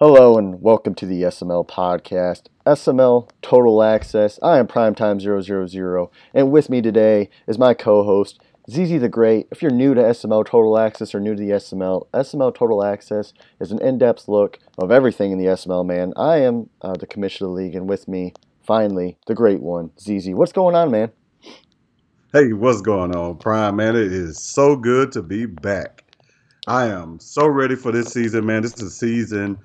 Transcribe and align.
Hello 0.00 0.38
and 0.38 0.62
welcome 0.62 0.94
to 0.94 1.06
the 1.06 1.22
SML 1.22 1.66
podcast, 1.66 2.42
SML 2.64 3.28
Total 3.42 3.82
Access. 3.82 4.38
I 4.44 4.60
am 4.60 4.68
Primetime 4.68 5.20
000, 5.20 6.12
and 6.32 6.52
with 6.52 6.70
me 6.70 6.80
today 6.80 7.28
is 7.48 7.58
my 7.58 7.74
co 7.74 8.04
host, 8.04 8.38
ZZ 8.70 9.00
the 9.00 9.08
Great. 9.08 9.48
If 9.50 9.60
you're 9.60 9.72
new 9.72 9.94
to 9.94 10.00
SML 10.00 10.46
Total 10.46 10.78
Access 10.78 11.16
or 11.16 11.20
new 11.20 11.34
to 11.34 11.40
the 11.42 11.50
SML, 11.50 12.06
SML 12.14 12.54
Total 12.54 12.84
Access 12.84 13.32
is 13.58 13.72
an 13.72 13.82
in 13.82 13.98
depth 13.98 14.28
look 14.28 14.60
of 14.78 14.92
everything 14.92 15.32
in 15.32 15.38
the 15.38 15.46
SML, 15.46 15.84
man. 15.84 16.12
I 16.16 16.42
am 16.42 16.70
uh, 16.80 16.92
the 16.92 17.08
commissioner 17.08 17.48
of 17.48 17.56
the 17.56 17.62
league, 17.62 17.74
and 17.74 17.88
with 17.88 18.06
me, 18.06 18.34
finally, 18.62 19.18
the 19.26 19.34
great 19.34 19.60
one, 19.60 19.90
ZZ. 19.98 20.28
What's 20.28 20.52
going 20.52 20.76
on, 20.76 20.92
man? 20.92 21.10
Hey, 22.32 22.52
what's 22.52 22.82
going 22.82 23.16
on, 23.16 23.38
Prime, 23.38 23.74
man? 23.74 23.96
It 23.96 24.12
is 24.12 24.40
so 24.40 24.76
good 24.76 25.10
to 25.10 25.22
be 25.22 25.46
back. 25.46 26.04
I 26.68 26.86
am 26.86 27.18
so 27.18 27.48
ready 27.48 27.74
for 27.74 27.90
this 27.90 28.12
season, 28.12 28.46
man. 28.46 28.62
This 28.62 28.74
is 28.74 28.82
a 28.82 28.90
season 28.90 29.58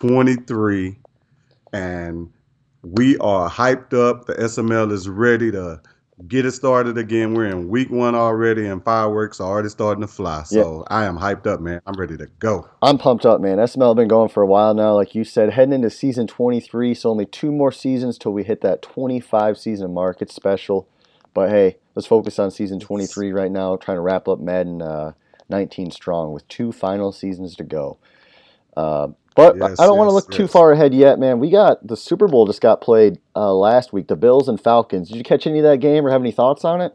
23, 0.00 0.96
and 1.72 2.30
we 2.82 3.18
are 3.18 3.50
hyped 3.50 3.94
up. 3.94 4.26
The 4.26 4.34
SML 4.34 4.92
is 4.92 5.08
ready 5.08 5.50
to 5.50 5.80
get 6.26 6.46
it 6.46 6.52
started 6.52 6.98
again. 6.98 7.34
We're 7.34 7.46
in 7.46 7.68
week 7.68 7.90
one 7.90 8.14
already, 8.14 8.66
and 8.66 8.84
fireworks 8.84 9.40
are 9.40 9.48
already 9.48 9.68
starting 9.68 10.02
to 10.02 10.08
fly. 10.08 10.44
So 10.44 10.84
I 10.88 11.04
am 11.04 11.18
hyped 11.18 11.46
up, 11.46 11.60
man. 11.60 11.80
I'm 11.86 11.98
ready 11.98 12.16
to 12.16 12.26
go. 12.38 12.68
I'm 12.80 12.98
pumped 12.98 13.26
up, 13.26 13.40
man. 13.40 13.58
SML 13.58 13.96
been 13.96 14.08
going 14.08 14.28
for 14.28 14.42
a 14.42 14.46
while 14.46 14.74
now, 14.74 14.94
like 14.94 15.14
you 15.14 15.24
said, 15.24 15.50
heading 15.50 15.74
into 15.74 15.90
season 15.90 16.26
23. 16.26 16.94
So 16.94 17.10
only 17.10 17.26
two 17.26 17.50
more 17.50 17.72
seasons 17.72 18.18
till 18.18 18.32
we 18.32 18.44
hit 18.44 18.60
that 18.60 18.82
25 18.82 19.58
season 19.58 19.92
mark. 19.92 20.22
It's 20.22 20.34
special, 20.34 20.88
but 21.34 21.50
hey, 21.50 21.76
let's 21.96 22.06
focus 22.06 22.38
on 22.38 22.50
season 22.52 22.78
23 22.78 23.32
right 23.32 23.50
now. 23.50 23.76
Trying 23.76 23.96
to 23.96 24.02
wrap 24.02 24.28
up 24.28 24.38
Madden 24.38 24.80
uh, 24.80 25.12
19 25.48 25.90
strong 25.90 26.32
with 26.32 26.46
two 26.46 26.70
final 26.70 27.10
seasons 27.10 27.56
to 27.56 27.64
go. 27.64 27.98
Uh, 28.76 29.08
but 29.38 29.56
yes, 29.56 29.78
I 29.78 29.86
don't 29.86 29.94
yes, 29.94 29.98
want 29.98 30.08
to 30.08 30.14
look 30.14 30.26
yes. 30.30 30.36
too 30.36 30.48
far 30.48 30.72
ahead 30.72 30.92
yet, 30.92 31.20
man. 31.20 31.38
We 31.38 31.48
got 31.48 31.86
the 31.86 31.96
Super 31.96 32.26
Bowl 32.26 32.44
just 32.46 32.60
got 32.60 32.80
played 32.80 33.20
uh, 33.36 33.54
last 33.54 33.92
week. 33.92 34.08
The 34.08 34.16
Bills 34.16 34.48
and 34.48 34.60
Falcons. 34.60 35.10
Did 35.10 35.16
you 35.16 35.22
catch 35.22 35.46
any 35.46 35.60
of 35.60 35.62
that 35.62 35.78
game 35.78 36.04
or 36.04 36.10
have 36.10 36.20
any 36.20 36.32
thoughts 36.32 36.64
on 36.64 36.80
it? 36.80 36.92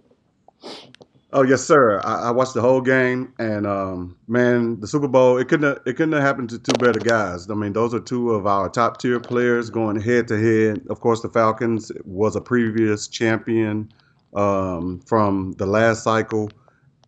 Oh 1.31 1.43
yes, 1.43 1.63
sir. 1.63 2.01
I, 2.03 2.27
I 2.27 2.31
watched 2.31 2.53
the 2.53 2.59
whole 2.59 2.81
game, 2.81 3.33
and 3.39 3.65
um, 3.65 4.17
man, 4.27 4.77
the 4.81 4.87
Super 4.87 5.07
Bowl 5.07 5.37
it 5.37 5.47
couldn't 5.47 5.69
have, 5.69 5.79
it 5.85 5.93
couldn't 5.93 6.11
have 6.11 6.21
happened 6.21 6.49
to 6.49 6.59
two 6.59 6.73
better 6.73 6.99
guys. 6.99 7.49
I 7.49 7.53
mean, 7.53 7.71
those 7.71 7.93
are 7.93 8.01
two 8.01 8.31
of 8.31 8.45
our 8.45 8.67
top 8.67 8.99
tier 8.99 9.21
players 9.21 9.69
going 9.69 10.01
head 10.01 10.27
to 10.27 10.37
head. 10.37 10.81
Of 10.89 10.99
course, 10.99 11.21
the 11.21 11.29
Falcons 11.29 11.93
was 12.03 12.35
a 12.35 12.41
previous 12.41 13.07
champion 13.07 13.89
um, 14.33 14.99
from 15.05 15.53
the 15.53 15.65
last 15.65 16.03
cycle, 16.03 16.49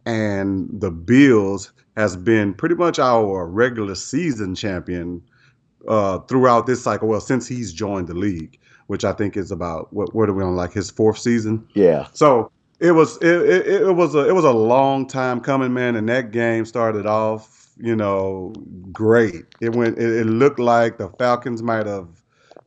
and 0.06 0.70
the 0.72 0.92
Bills 0.92 1.74
has 1.96 2.16
been 2.16 2.54
pretty 2.54 2.76
much 2.76 3.00
our 3.00 3.48
regular 3.48 3.96
season 3.96 4.56
champion 4.56 5.22
uh, 5.88 6.20
throughout 6.20 6.66
this 6.66 6.84
cycle. 6.84 7.08
Well, 7.08 7.22
since 7.22 7.48
he's 7.48 7.72
joined 7.74 8.08
the 8.08 8.14
league, 8.14 8.60
which 8.88 9.04
I 9.04 9.14
think 9.14 9.38
is 9.38 9.52
about 9.52 9.92
what 9.94 10.14
what 10.14 10.30
are 10.30 10.34
we 10.34 10.44
on 10.44 10.56
like 10.56 10.74
his 10.74 10.90
fourth 10.90 11.18
season? 11.18 11.68
Yeah. 11.74 12.08
So 12.14 12.52
it 12.80 12.92
was 12.92 13.18
it, 13.18 13.28
it, 13.28 13.68
it 13.68 13.96
was 13.96 14.16
a 14.16 14.28
it 14.28 14.34
was 14.34 14.46
a 14.46 14.52
long 14.52 15.08
time 15.08 15.40
coming, 15.40 15.74
man. 15.74 15.96
And 15.96 16.10
that 16.10 16.32
game 16.32 16.66
started 16.66 17.06
off, 17.06 17.70
you 17.78 17.96
know, 17.96 18.54
great. 18.92 19.46
It 19.62 19.76
went. 19.76 19.98
It, 19.98 20.22
it 20.22 20.26
looked 20.26 20.60
like 20.60 20.98
the 20.98 21.10
Falcons 21.18 21.64
might 21.64 21.86
have 21.86 22.08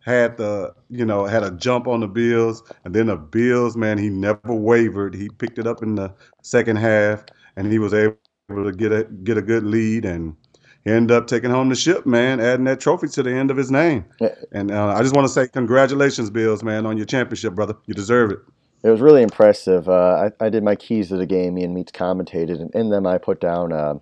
had 0.05 0.39
the 0.39 0.75
you 0.89 1.05
know 1.05 1.27
had 1.27 1.43
a 1.43 1.51
jump 1.51 1.87
on 1.87 2.01
the 2.01 2.09
Bills, 2.09 2.63
and 2.85 2.95
then 2.95 3.07
the 3.07 3.17
Bills, 3.17 3.77
man, 3.77 3.99
he 3.99 4.09
never 4.09 4.55
wavered. 4.55 5.15
He 5.15 5.29
picked 5.29 5.59
it 5.59 5.67
up 5.67 5.83
in 5.83 5.97
the 5.97 6.13
second 6.43 6.77
half, 6.77 7.25
and 7.57 7.71
he 7.71 7.79
was 7.79 7.93
able 7.93 8.17
to 8.49 8.73
get 8.73 8.93
a 8.93 9.05
get 9.05 9.37
a 9.37 9.43
good 9.43 9.65
lead 9.65 10.05
and 10.05 10.37
end 10.87 11.11
up 11.11 11.27
taking 11.27 11.51
home 11.51 11.69
the 11.69 11.75
ship, 11.75 12.07
man, 12.07 12.41
adding 12.41 12.65
that 12.65 12.81
trophy 12.81 13.09
to 13.09 13.23
the 13.23 13.31
end 13.31 13.51
of 13.51 13.57
his 13.57 13.71
name. 13.71 14.07
And 14.53 14.71
uh, 14.71 14.95
I 14.97 15.03
just 15.03 15.15
want 15.15 15.27
to 15.27 15.33
say 15.33 15.49
congratulations, 15.49 16.31
Bills, 16.31 16.63
man, 16.63 16.87
on 16.87 16.97
your 16.97 17.07
championship, 17.07 17.55
brother. 17.55 17.75
You 17.87 17.95
deserve 17.95 18.31
it. 18.31 18.39
It 18.83 18.91
was 18.91 19.01
really 19.01 19.23
impressive. 19.23 19.89
Uh, 19.89 20.31
I, 20.41 20.47
I, 20.47 20.49
did 20.51 20.63
my 20.63 20.77
keys 20.77 21.09
to 21.09 21.17
the 21.17 21.27
game. 21.27 21.55
Me 21.55 21.65
and 21.65 21.75
Meats 21.75 21.91
commentated, 21.91 22.61
and 22.61 22.73
in 22.75 22.91
them 22.91 23.07
I 23.07 23.19
put 23.19 23.41
down 23.41 23.73
uh, 23.73 23.95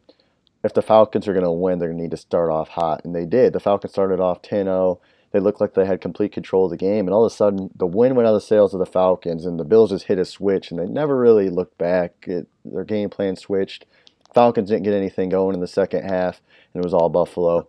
if 0.63 0.75
the 0.75 0.83
Falcons 0.83 1.27
are 1.27 1.33
going 1.33 1.45
to 1.45 1.51
win, 1.51 1.79
they're 1.79 1.89
going 1.89 1.99
to 1.99 2.03
need 2.03 2.11
to 2.11 2.17
start 2.19 2.51
off 2.51 2.69
hot, 2.69 3.03
and 3.05 3.15
they 3.15 3.25
did. 3.25 3.55
The 3.55 3.61
Falcons 3.61 3.93
started 3.93 4.21
off 4.21 4.43
10-0. 4.43 5.01
They 5.33 5.41
looked 5.41 5.63
like 5.63 5.75
they 5.75 5.87
had 5.87 6.01
complete 6.03 6.33
control 6.33 6.67
of 6.67 6.71
the 6.71 6.77
game, 6.77 7.07
and 7.07 7.15
all 7.15 7.25
of 7.25 7.33
a 7.33 7.35
sudden 7.35 7.71
the 7.75 7.87
wind 7.87 8.17
went 8.17 8.27
out 8.27 8.35
of 8.35 8.43
the 8.43 8.47
sails 8.47 8.75
of 8.75 8.81
the 8.81 8.87
Falcons, 8.87 9.47
and 9.47 9.59
the 9.59 9.65
Bills 9.65 9.91
just 9.91 10.05
hit 10.05 10.19
a 10.19 10.27
switch, 10.27 10.71
and 10.71 10.79
they 10.79 10.87
never 10.87 11.17
really 11.17 11.49
looked 11.49 11.79
back. 11.79 12.13
It, 12.27 12.47
their 12.65 12.85
game 12.85 13.09
plan 13.09 13.37
switched 13.37 13.87
Falcons 14.37 14.69
didn't 14.69 14.83
get 14.83 14.93
anything 14.93 15.31
going 15.31 15.55
in 15.55 15.63
the 15.63 15.67
second 15.67 16.05
half, 16.05 16.43
and 16.75 16.83
it 16.83 16.85
was 16.85 16.93
all 16.93 17.09
Buffalo. 17.09 17.67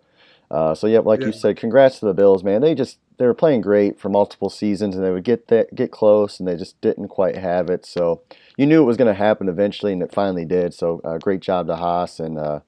Uh, 0.51 0.75
so 0.75 0.85
yeah, 0.85 0.99
like 0.99 1.21
yeah. 1.21 1.27
you 1.27 1.31
said, 1.31 1.55
congrats 1.55 1.99
to 1.99 2.05
the 2.05 2.13
Bills, 2.13 2.43
man. 2.43 2.59
They 2.59 2.75
just 2.75 2.99
they 3.15 3.25
were 3.25 3.33
playing 3.33 3.61
great 3.61 3.97
for 3.97 4.09
multiple 4.09 4.49
seasons, 4.49 4.93
and 4.93 5.01
they 5.01 5.11
would 5.11 5.23
get 5.23 5.47
that 5.47 5.73
get 5.73 5.91
close, 5.91 6.41
and 6.41 6.47
they 6.47 6.57
just 6.57 6.79
didn't 6.81 7.07
quite 7.07 7.37
have 7.37 7.69
it. 7.69 7.85
So 7.85 8.21
you 8.57 8.65
knew 8.65 8.81
it 8.81 8.85
was 8.85 8.97
going 8.97 9.07
to 9.07 9.13
happen 9.13 9.47
eventually, 9.47 9.93
and 9.93 10.03
it 10.03 10.11
finally 10.11 10.43
did. 10.43 10.73
So 10.73 10.99
uh, 11.05 11.19
great 11.19 11.39
job 11.39 11.67
to 11.67 11.77
Haas, 11.77 12.19
and 12.19 12.37
uh, 12.37 12.59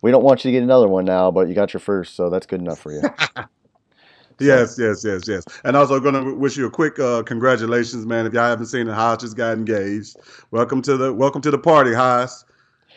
we 0.00 0.10
don't 0.10 0.24
want 0.24 0.42
you 0.42 0.48
to 0.50 0.52
get 0.52 0.62
another 0.62 0.88
one 0.88 1.04
now, 1.04 1.30
but 1.30 1.46
you 1.46 1.52
got 1.54 1.74
your 1.74 1.80
first, 1.82 2.16
so 2.16 2.30
that's 2.30 2.46
good 2.46 2.62
enough 2.62 2.80
for 2.80 2.92
you. 2.92 3.02
Yes, 4.40 4.76
yes, 4.80 5.04
yes, 5.04 5.28
yes. 5.28 5.44
And 5.62 5.76
also 5.76 6.00
going 6.00 6.14
to 6.14 6.34
wish 6.34 6.56
you 6.56 6.66
a 6.66 6.70
quick 6.70 6.98
uh, 6.98 7.22
congratulations, 7.22 8.04
man. 8.04 8.26
If 8.26 8.32
y'all 8.32 8.42
haven't 8.42 8.66
seen 8.66 8.88
it, 8.88 8.92
Haas 8.92 9.20
just 9.20 9.36
got 9.36 9.56
engaged. 9.56 10.16
Welcome 10.50 10.82
to 10.82 10.96
the 10.96 11.12
welcome 11.12 11.40
to 11.42 11.52
the 11.52 11.58
party, 11.58 11.94
Haas. 11.94 12.44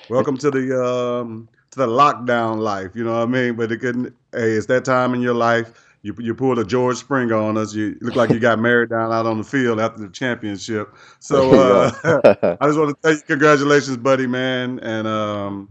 Welcome 0.09 0.37
to 0.37 0.51
the 0.51 0.83
um, 0.83 1.49
to 1.71 1.79
the 1.79 1.87
lockdown 1.87 2.59
life. 2.59 2.91
You 2.95 3.03
know 3.03 3.13
what 3.13 3.23
I 3.23 3.25
mean? 3.25 3.55
But 3.55 3.71
it 3.71 3.79
couldn't. 3.79 4.15
Hey, 4.31 4.51
it's 4.51 4.67
that 4.67 4.85
time 4.85 5.13
in 5.13 5.21
your 5.21 5.33
life. 5.33 5.73
You 6.01 6.15
you 6.19 6.33
pulled 6.33 6.59
a 6.59 6.63
George 6.63 6.97
Springer 6.97 7.35
on 7.35 7.57
us. 7.57 7.73
You 7.73 7.97
look 7.99 8.15
like 8.15 8.29
you 8.29 8.39
got 8.39 8.57
married 8.59 8.89
down 8.89 9.11
out 9.11 9.25
on 9.25 9.37
the 9.37 9.43
field 9.43 9.79
after 9.79 10.01
the 10.01 10.09
championship. 10.09 10.93
So 11.19 11.51
uh, 11.59 11.91
I 12.61 12.65
just 12.67 12.79
want 12.79 12.95
to 12.95 13.01
tell 13.01 13.13
you 13.13 13.21
congratulations, 13.27 13.97
buddy, 13.97 14.27
man, 14.27 14.79
and 14.79 15.07
um, 15.07 15.69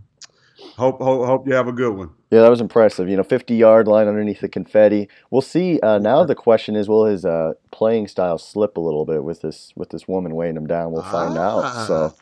hope 0.76 1.00
hope 1.00 1.26
hope 1.26 1.46
you 1.46 1.54
have 1.54 1.68
a 1.68 1.72
good 1.72 1.96
one. 1.96 2.10
Yeah, 2.30 2.42
that 2.42 2.50
was 2.50 2.60
impressive. 2.60 3.08
You 3.08 3.16
know, 3.16 3.22
50 3.22 3.54
yard 3.54 3.88
line 3.88 4.08
underneath 4.08 4.40
the 4.40 4.48
confetti. 4.48 5.08
We'll 5.30 5.40
see. 5.40 5.80
Uh, 5.80 5.98
now 5.98 6.24
the 6.24 6.34
question 6.34 6.76
is, 6.76 6.88
will 6.88 7.06
his 7.06 7.24
uh, 7.24 7.54
playing 7.70 8.08
style 8.08 8.36
slip 8.36 8.76
a 8.76 8.80
little 8.80 9.06
bit 9.06 9.24
with 9.24 9.40
this 9.40 9.72
with 9.76 9.90
this 9.90 10.06
woman 10.06 10.34
weighing 10.34 10.56
him 10.56 10.66
down? 10.66 10.92
We'll 10.92 11.04
find 11.04 11.38
ah. 11.38 11.42
out. 11.42 11.86
So 11.86 12.14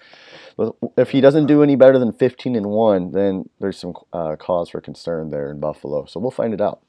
if 0.96 1.10
he 1.10 1.20
doesn't 1.20 1.46
do 1.46 1.62
any 1.62 1.76
better 1.76 1.98
than 1.98 2.12
15 2.12 2.56
and 2.56 2.66
1, 2.66 3.12
then 3.12 3.48
there's 3.60 3.78
some 3.78 3.94
uh, 4.12 4.36
cause 4.36 4.70
for 4.70 4.80
concern 4.80 5.30
there 5.30 5.50
in 5.50 5.60
Buffalo. 5.60 6.06
So 6.06 6.20
we'll 6.20 6.30
find 6.30 6.54
it 6.54 6.60
out. 6.60 6.82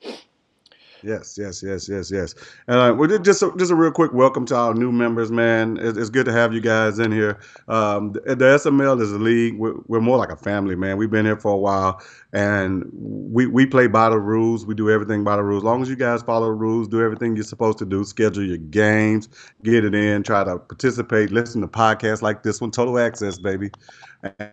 Yes, 1.03 1.37
yes, 1.37 1.61
yes, 1.61 1.87
yes, 1.89 2.09
yes. 2.09 2.35
And 2.67 2.77
uh, 2.77 2.95
well, 2.97 3.17
just 3.19 3.43
a, 3.43 3.51
just 3.57 3.71
a 3.71 3.75
real 3.75 3.91
quick 3.91 4.13
welcome 4.13 4.45
to 4.47 4.55
our 4.55 4.73
new 4.73 4.91
members, 4.91 5.31
man. 5.31 5.77
It's, 5.79 5.97
it's 5.97 6.09
good 6.09 6.25
to 6.25 6.31
have 6.31 6.53
you 6.53 6.61
guys 6.61 6.99
in 6.99 7.11
here. 7.11 7.39
Um, 7.67 8.13
the, 8.13 8.35
the, 8.35 8.45
SML 8.45 9.01
is 9.01 9.11
a 9.11 9.19
league. 9.19 9.57
We're, 9.57 9.75
we're, 9.87 10.01
more 10.01 10.17
like 10.17 10.31
a 10.31 10.35
family, 10.35 10.75
man. 10.75 10.97
We've 10.97 11.11
been 11.11 11.25
here 11.25 11.37
for 11.37 11.51
a 11.51 11.57
while, 11.57 12.01
and 12.33 12.89
we 12.93 13.45
we 13.45 13.65
play 13.65 13.87
by 13.87 14.09
the 14.09 14.19
rules. 14.19 14.65
We 14.65 14.73
do 14.73 14.89
everything 14.89 15.23
by 15.23 15.35
the 15.35 15.43
rules. 15.43 15.61
As 15.61 15.65
long 15.65 15.81
as 15.81 15.89
you 15.89 15.95
guys 15.95 16.21
follow 16.21 16.47
the 16.47 16.53
rules, 16.53 16.87
do 16.87 17.01
everything 17.01 17.35
you're 17.35 17.43
supposed 17.43 17.77
to 17.79 17.85
do. 17.85 18.03
Schedule 18.03 18.45
your 18.45 18.57
games, 18.57 19.29
get 19.63 19.85
it 19.85 19.93
in, 19.93 20.23
try 20.23 20.43
to 20.43 20.57
participate, 20.57 21.31
listen 21.31 21.61
to 21.61 21.67
podcasts 21.67 22.21
like 22.21 22.43
this 22.43 22.61
one, 22.61 22.71
Total 22.71 22.97
Access, 22.99 23.37
baby 23.37 23.69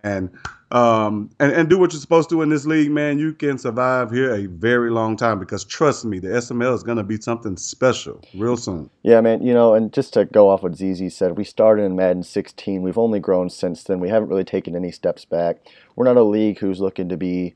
and 0.02 0.30
um 0.70 1.30
and, 1.38 1.52
and 1.52 1.68
do 1.68 1.78
what 1.78 1.92
you're 1.92 2.00
supposed 2.00 2.30
to 2.30 2.42
in 2.42 2.48
this 2.48 2.66
league, 2.66 2.90
man, 2.90 3.18
you 3.18 3.32
can 3.32 3.58
survive 3.58 4.10
here 4.10 4.34
a 4.34 4.46
very 4.46 4.90
long 4.90 5.16
time 5.16 5.38
because 5.38 5.64
trust 5.64 6.04
me, 6.04 6.18
the 6.18 6.28
SML 6.28 6.74
is 6.74 6.82
gonna 6.82 7.02
be 7.02 7.20
something 7.20 7.56
special 7.56 8.22
real 8.34 8.56
soon. 8.56 8.88
Yeah, 9.02 9.20
man, 9.20 9.42
you 9.42 9.52
know, 9.52 9.74
and 9.74 9.92
just 9.92 10.14
to 10.14 10.24
go 10.24 10.48
off 10.48 10.62
what 10.62 10.76
ZZ 10.76 11.14
said, 11.14 11.36
we 11.36 11.44
started 11.44 11.82
in 11.82 11.96
Madden 11.96 12.22
16. 12.22 12.82
We've 12.82 12.98
only 12.98 13.20
grown 13.20 13.50
since 13.50 13.82
then. 13.84 14.00
We 14.00 14.08
haven't 14.08 14.28
really 14.28 14.44
taken 14.44 14.76
any 14.76 14.90
steps 14.90 15.24
back. 15.24 15.58
We're 15.96 16.04
not 16.04 16.16
a 16.16 16.22
league 16.22 16.58
who's 16.58 16.80
looking 16.80 17.08
to 17.10 17.16
be 17.16 17.54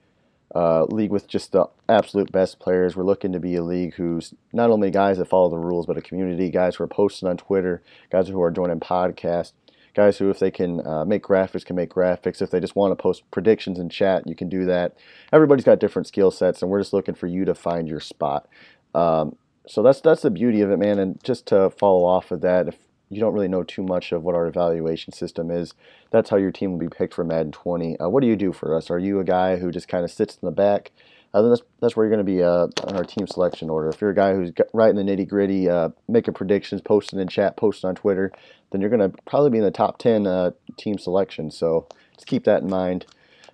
uh, 0.54 0.84
league 0.84 1.10
with 1.10 1.26
just 1.26 1.52
the 1.52 1.66
absolute 1.88 2.32
best 2.32 2.58
players. 2.58 2.96
We're 2.96 3.04
looking 3.04 3.32
to 3.32 3.40
be 3.40 3.56
a 3.56 3.62
league 3.62 3.94
who's 3.94 4.32
not 4.52 4.70
only 4.70 4.90
guys 4.90 5.18
that 5.18 5.26
follow 5.26 5.50
the 5.50 5.58
rules, 5.58 5.86
but 5.86 5.98
a 5.98 6.02
community, 6.02 6.50
guys 6.50 6.76
who 6.76 6.84
are 6.84 6.88
posting 6.88 7.28
on 7.28 7.36
Twitter, 7.36 7.82
guys 8.10 8.28
who 8.28 8.40
are 8.42 8.50
joining 8.50 8.80
podcasts 8.80 9.52
guys 9.96 10.18
who, 10.18 10.28
if 10.28 10.38
they 10.38 10.50
can 10.50 10.86
uh, 10.86 11.04
make 11.04 11.22
graphics, 11.22 11.64
can 11.64 11.74
make 11.74 11.90
graphics. 11.90 12.42
If 12.42 12.50
they 12.50 12.60
just 12.60 12.76
want 12.76 12.92
to 12.92 13.02
post 13.02 13.28
predictions 13.30 13.78
in 13.78 13.88
chat, 13.88 14.28
you 14.28 14.36
can 14.36 14.48
do 14.50 14.66
that. 14.66 14.96
Everybody's 15.32 15.64
got 15.64 15.80
different 15.80 16.06
skill 16.06 16.30
sets, 16.30 16.60
and 16.60 16.70
we're 16.70 16.80
just 16.80 16.92
looking 16.92 17.14
for 17.14 17.26
you 17.26 17.46
to 17.46 17.54
find 17.54 17.88
your 17.88 18.00
spot. 18.00 18.46
Um, 18.94 19.36
so 19.66 19.82
that's 19.82 20.00
that's 20.00 20.22
the 20.22 20.30
beauty 20.30 20.60
of 20.60 20.70
it, 20.70 20.76
man. 20.76 20.98
And 20.98 21.22
just 21.24 21.46
to 21.46 21.70
follow 21.70 22.04
off 22.04 22.30
of 22.30 22.42
that, 22.42 22.68
if 22.68 22.76
you 23.08 23.20
don't 23.20 23.32
really 23.32 23.48
know 23.48 23.62
too 23.62 23.82
much 23.82 24.12
of 24.12 24.22
what 24.22 24.34
our 24.34 24.46
evaluation 24.46 25.12
system 25.12 25.50
is, 25.50 25.74
that's 26.10 26.30
how 26.30 26.36
your 26.36 26.52
team 26.52 26.72
will 26.72 26.78
be 26.78 26.88
picked 26.88 27.14
for 27.14 27.24
Madden 27.24 27.52
20. 27.52 27.98
Uh, 27.98 28.08
what 28.08 28.20
do 28.20 28.26
you 28.26 28.36
do 28.36 28.52
for 28.52 28.76
us? 28.76 28.90
Are 28.90 28.98
you 28.98 29.18
a 29.18 29.24
guy 29.24 29.56
who 29.56 29.70
just 29.70 29.88
kind 29.88 30.04
of 30.04 30.10
sits 30.10 30.34
in 30.40 30.46
the 30.46 30.52
back? 30.52 30.92
Uh, 31.36 31.42
then 31.42 31.50
that's, 31.50 31.62
that's 31.82 31.96
where 31.96 32.06
you're 32.06 32.16
going 32.16 32.24
to 32.26 32.32
be 32.32 32.42
uh, 32.42 32.66
on 32.88 32.96
our 32.96 33.04
team 33.04 33.26
selection 33.26 33.68
order. 33.68 33.90
If 33.90 34.00
you're 34.00 34.08
a 34.08 34.14
guy 34.14 34.32
who's 34.32 34.52
right 34.72 34.88
in 34.88 34.96
the 34.96 35.02
nitty 35.02 35.28
gritty, 35.28 35.68
uh, 35.68 35.90
making 36.08 36.32
predictions, 36.32 36.80
posting 36.80 37.20
in 37.20 37.28
chat, 37.28 37.58
posting 37.58 37.88
on 37.88 37.94
Twitter, 37.94 38.32
then 38.72 38.80
you're 38.80 38.88
going 38.88 39.10
to 39.10 39.14
probably 39.26 39.50
be 39.50 39.58
in 39.58 39.64
the 39.64 39.70
top 39.70 39.98
10 39.98 40.26
uh, 40.26 40.52
team 40.78 40.96
selection. 40.96 41.50
So 41.50 41.88
just 42.14 42.26
keep 42.26 42.44
that 42.44 42.62
in 42.62 42.70
mind 42.70 43.04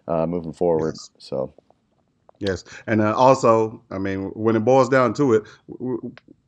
uh, 0.06 0.26
moving 0.26 0.52
forward. 0.52 0.94
Yes. 0.94 1.10
So. 1.18 1.52
Yes, 2.38 2.64
and 2.86 3.00
uh, 3.00 3.14
also, 3.14 3.82
I 3.90 3.98
mean, 3.98 4.26
when 4.34 4.54
it 4.54 4.60
boils 4.60 4.88
down 4.88 5.14
to 5.14 5.34
it, 5.34 5.42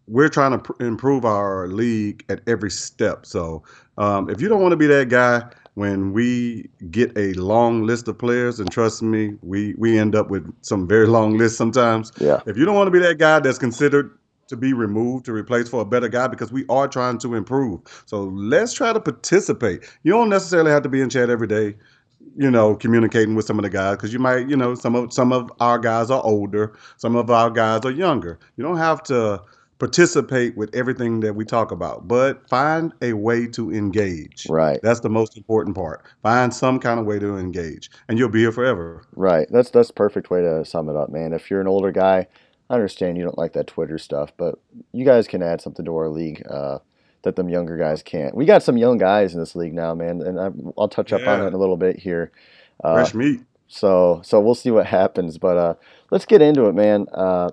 we're 0.07 0.29
trying 0.29 0.53
to 0.53 0.59
pr- 0.59 0.83
improve 0.85 1.25
our 1.25 1.67
league 1.67 2.25
at 2.29 2.43
every 2.49 2.71
step. 2.71 3.27
So 3.27 3.65
um, 3.99 4.31
if 4.31 4.41
you 4.41 4.49
don't 4.49 4.61
want 4.61 4.73
to 4.73 4.77
be 4.77 4.87
that 4.87 5.09
guy 5.09 5.51
when 5.75 6.13
we 6.13 6.71
get 6.91 7.17
a 7.17 7.33
long 7.35 7.85
list 7.85 8.09
of 8.09 8.19
players, 8.19 8.61
and 8.61 8.71
trust 8.71 9.03
me, 9.03 9.35
we 9.43 9.75
we 9.77 9.99
end 9.99 10.15
up 10.15 10.31
with 10.31 10.53
some 10.63 10.87
very 10.87 11.07
long 11.07 11.37
lists 11.37 11.59
sometimes. 11.59 12.13
Yeah. 12.19 12.41
If 12.47 12.57
you 12.57 12.65
don't 12.65 12.75
want 12.75 12.87
to 12.87 12.93
be 12.93 13.01
that 13.01 13.19
guy 13.19 13.41
that's 13.41 13.59
considered 13.59 14.17
to 14.49 14.57
be 14.57 14.73
removed 14.73 15.25
to 15.25 15.33
replace 15.33 15.69
for 15.69 15.81
a 15.81 15.85
better 15.85 16.09
guy 16.09 16.29
because 16.29 16.53
we 16.53 16.65
are 16.69 16.87
trying 16.87 17.19
to 17.19 17.35
improve. 17.35 17.81
So 18.07 18.25
let's 18.25 18.73
try 18.73 18.93
to 18.93 19.01
participate. 19.01 19.89
You 20.03 20.13
don't 20.13 20.29
necessarily 20.29 20.71
have 20.71 20.83
to 20.83 20.89
be 20.89 21.01
in 21.01 21.09
chat 21.09 21.31
every 21.31 21.47
day 21.47 21.77
you 22.37 22.51
know, 22.51 22.75
communicating 22.75 23.35
with 23.35 23.45
some 23.45 23.59
of 23.59 23.63
the 23.63 23.71
guys 23.71 23.97
because 23.97 24.13
you 24.13 24.19
might, 24.19 24.49
you 24.49 24.57
know, 24.57 24.75
some 24.75 24.95
of 24.95 25.13
some 25.13 25.33
of 25.33 25.51
our 25.61 25.79
guys 25.79 26.11
are 26.11 26.23
older, 26.25 26.77
some 26.97 27.17
of 27.17 27.31
our 27.31 27.51
guys 27.51 27.85
are 27.85 27.91
younger. 27.91 28.39
You 28.57 28.65
don't 28.65 28.79
have 28.79 29.03
to 29.05 29.41
participate 29.79 30.57
with 30.57 30.75
everything 30.75 31.21
that 31.21 31.35
we 31.35 31.45
talk 31.45 31.71
about, 31.71 32.07
but 32.07 32.49
find 32.49 32.93
a 33.03 33.13
way 33.13 33.47
to 33.49 33.73
engage. 33.73 34.47
Right. 34.49 34.81
That's 34.83 35.01
the 35.01 35.11
most 35.11 35.37
important 35.37 35.75
part. 35.77 36.05
Find 36.23 36.53
some 36.55 36.79
kind 36.79 37.01
of 37.01 37.07
way 37.07 37.19
to 37.19 37.37
engage, 37.37 37.91
and 38.09 38.19
you'll 38.19 38.29
be 38.29 38.41
here 38.41 38.53
forever. 38.53 39.05
Right. 39.15 39.47
That's 39.51 39.71
that's 39.71 39.91
perfect 39.91 40.31
way 40.31 40.43
to 40.43 40.65
sum 40.65 40.89
it 40.89 40.97
up, 40.97 41.11
man. 41.11 41.33
If 41.33 41.51
you're 41.51 41.61
an 41.61 41.69
older 41.69 41.93
guy, 41.93 42.27
I 42.71 42.75
understand 42.75 43.17
you 43.17 43.25
don't 43.25 43.39
like 43.39 43.53
that 43.55 43.67
Twitter 43.67 43.99
stuff, 43.99 44.33
but 44.37 44.59
you 44.93 45.05
guys 45.05 45.27
can 45.27 45.43
add 45.43 45.61
something 45.61 45.85
to 45.85 45.97
our 45.97 46.09
league. 46.09 46.43
Uh, 46.49 46.79
that 47.25 47.37
them 47.37 47.49
younger 47.49 47.79
guys 47.79 48.03
can't. 48.03 48.35
We 48.35 48.45
got 48.45 48.63
some 48.63 48.77
young 48.77 48.99
guys 48.99 49.33
in 49.33 49.41
this 49.41 49.57
league 49.57 49.73
now, 49.73 49.95
man, 49.95 50.21
and 50.21 50.39
I, 50.39 50.49
will 50.49 50.89
touch 50.89 51.11
up 51.11 51.23
yeah. 51.23 51.33
on 51.33 51.43
it 51.43 51.47
in 51.47 51.55
a 51.55 51.59
little 51.59 51.79
bit 51.79 51.99
here. 51.99 52.31
Uh, 52.83 52.95
Fresh 52.95 53.15
meat. 53.15 53.41
So 53.67 54.21
so 54.23 54.41
we'll 54.41 54.55
see 54.55 54.71
what 54.71 54.87
happens, 54.87 55.39
but 55.39 55.57
uh, 55.57 55.75
let's 56.11 56.27
get 56.27 56.43
into 56.43 56.67
it, 56.67 56.75
man. 56.75 57.07
Uh, 57.13 57.51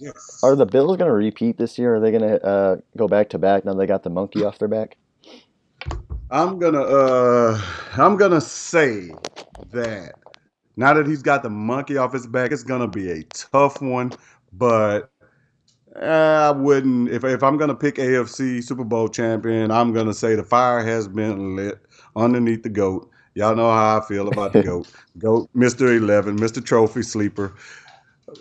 yes. 0.00 0.40
Are 0.42 0.56
the 0.56 0.66
Bills 0.66 0.96
going 0.96 1.08
to 1.08 1.14
repeat 1.14 1.58
this 1.58 1.78
year? 1.78 1.96
Are 1.96 2.00
they 2.00 2.10
going 2.10 2.22
to 2.22 2.44
uh, 2.44 2.76
go 2.96 3.08
back 3.08 3.30
to 3.30 3.38
back 3.38 3.64
now 3.64 3.74
they 3.74 3.86
got 3.86 4.02
the 4.02 4.10
monkey 4.10 4.44
off 4.44 4.58
their 4.58 4.68
back? 4.68 4.96
I'm 6.30 6.58
gonna 6.58 6.82
uh, 6.82 7.60
I'm 7.96 8.16
gonna 8.16 8.40
say 8.40 9.10
that 9.70 10.12
now 10.76 10.92
that 10.92 11.06
he's 11.06 11.22
got 11.22 11.42
the 11.42 11.48
monkey 11.48 11.96
off 11.96 12.12
his 12.12 12.26
back, 12.26 12.52
it's 12.52 12.62
gonna 12.62 12.86
be 12.88 13.10
a 13.10 13.22
tough 13.24 13.80
one, 13.80 14.12
but 14.52 15.10
I 16.00 16.50
wouldn't. 16.50 17.08
If 17.10 17.24
if 17.24 17.42
I'm 17.42 17.56
gonna 17.56 17.74
pick 17.74 17.94
AFC 17.96 18.62
Super 18.62 18.84
Bowl 18.84 19.08
champion, 19.08 19.70
I'm 19.70 19.92
gonna 19.94 20.12
say 20.12 20.34
the 20.34 20.42
fire 20.42 20.84
has 20.84 21.08
been 21.08 21.56
lit 21.56 21.80
underneath 22.14 22.62
the 22.62 22.68
goat. 22.68 23.10
Y'all 23.34 23.56
know 23.56 23.70
how 23.70 23.98
I 23.98 24.04
feel 24.06 24.28
about 24.28 24.52
the 24.52 24.62
goat. 24.64 24.86
Goat, 25.16 25.48
Mister 25.54 25.86
Eleven, 25.94 26.36
Mister 26.36 26.60
Trophy 26.60 27.02
Sleeper, 27.02 27.54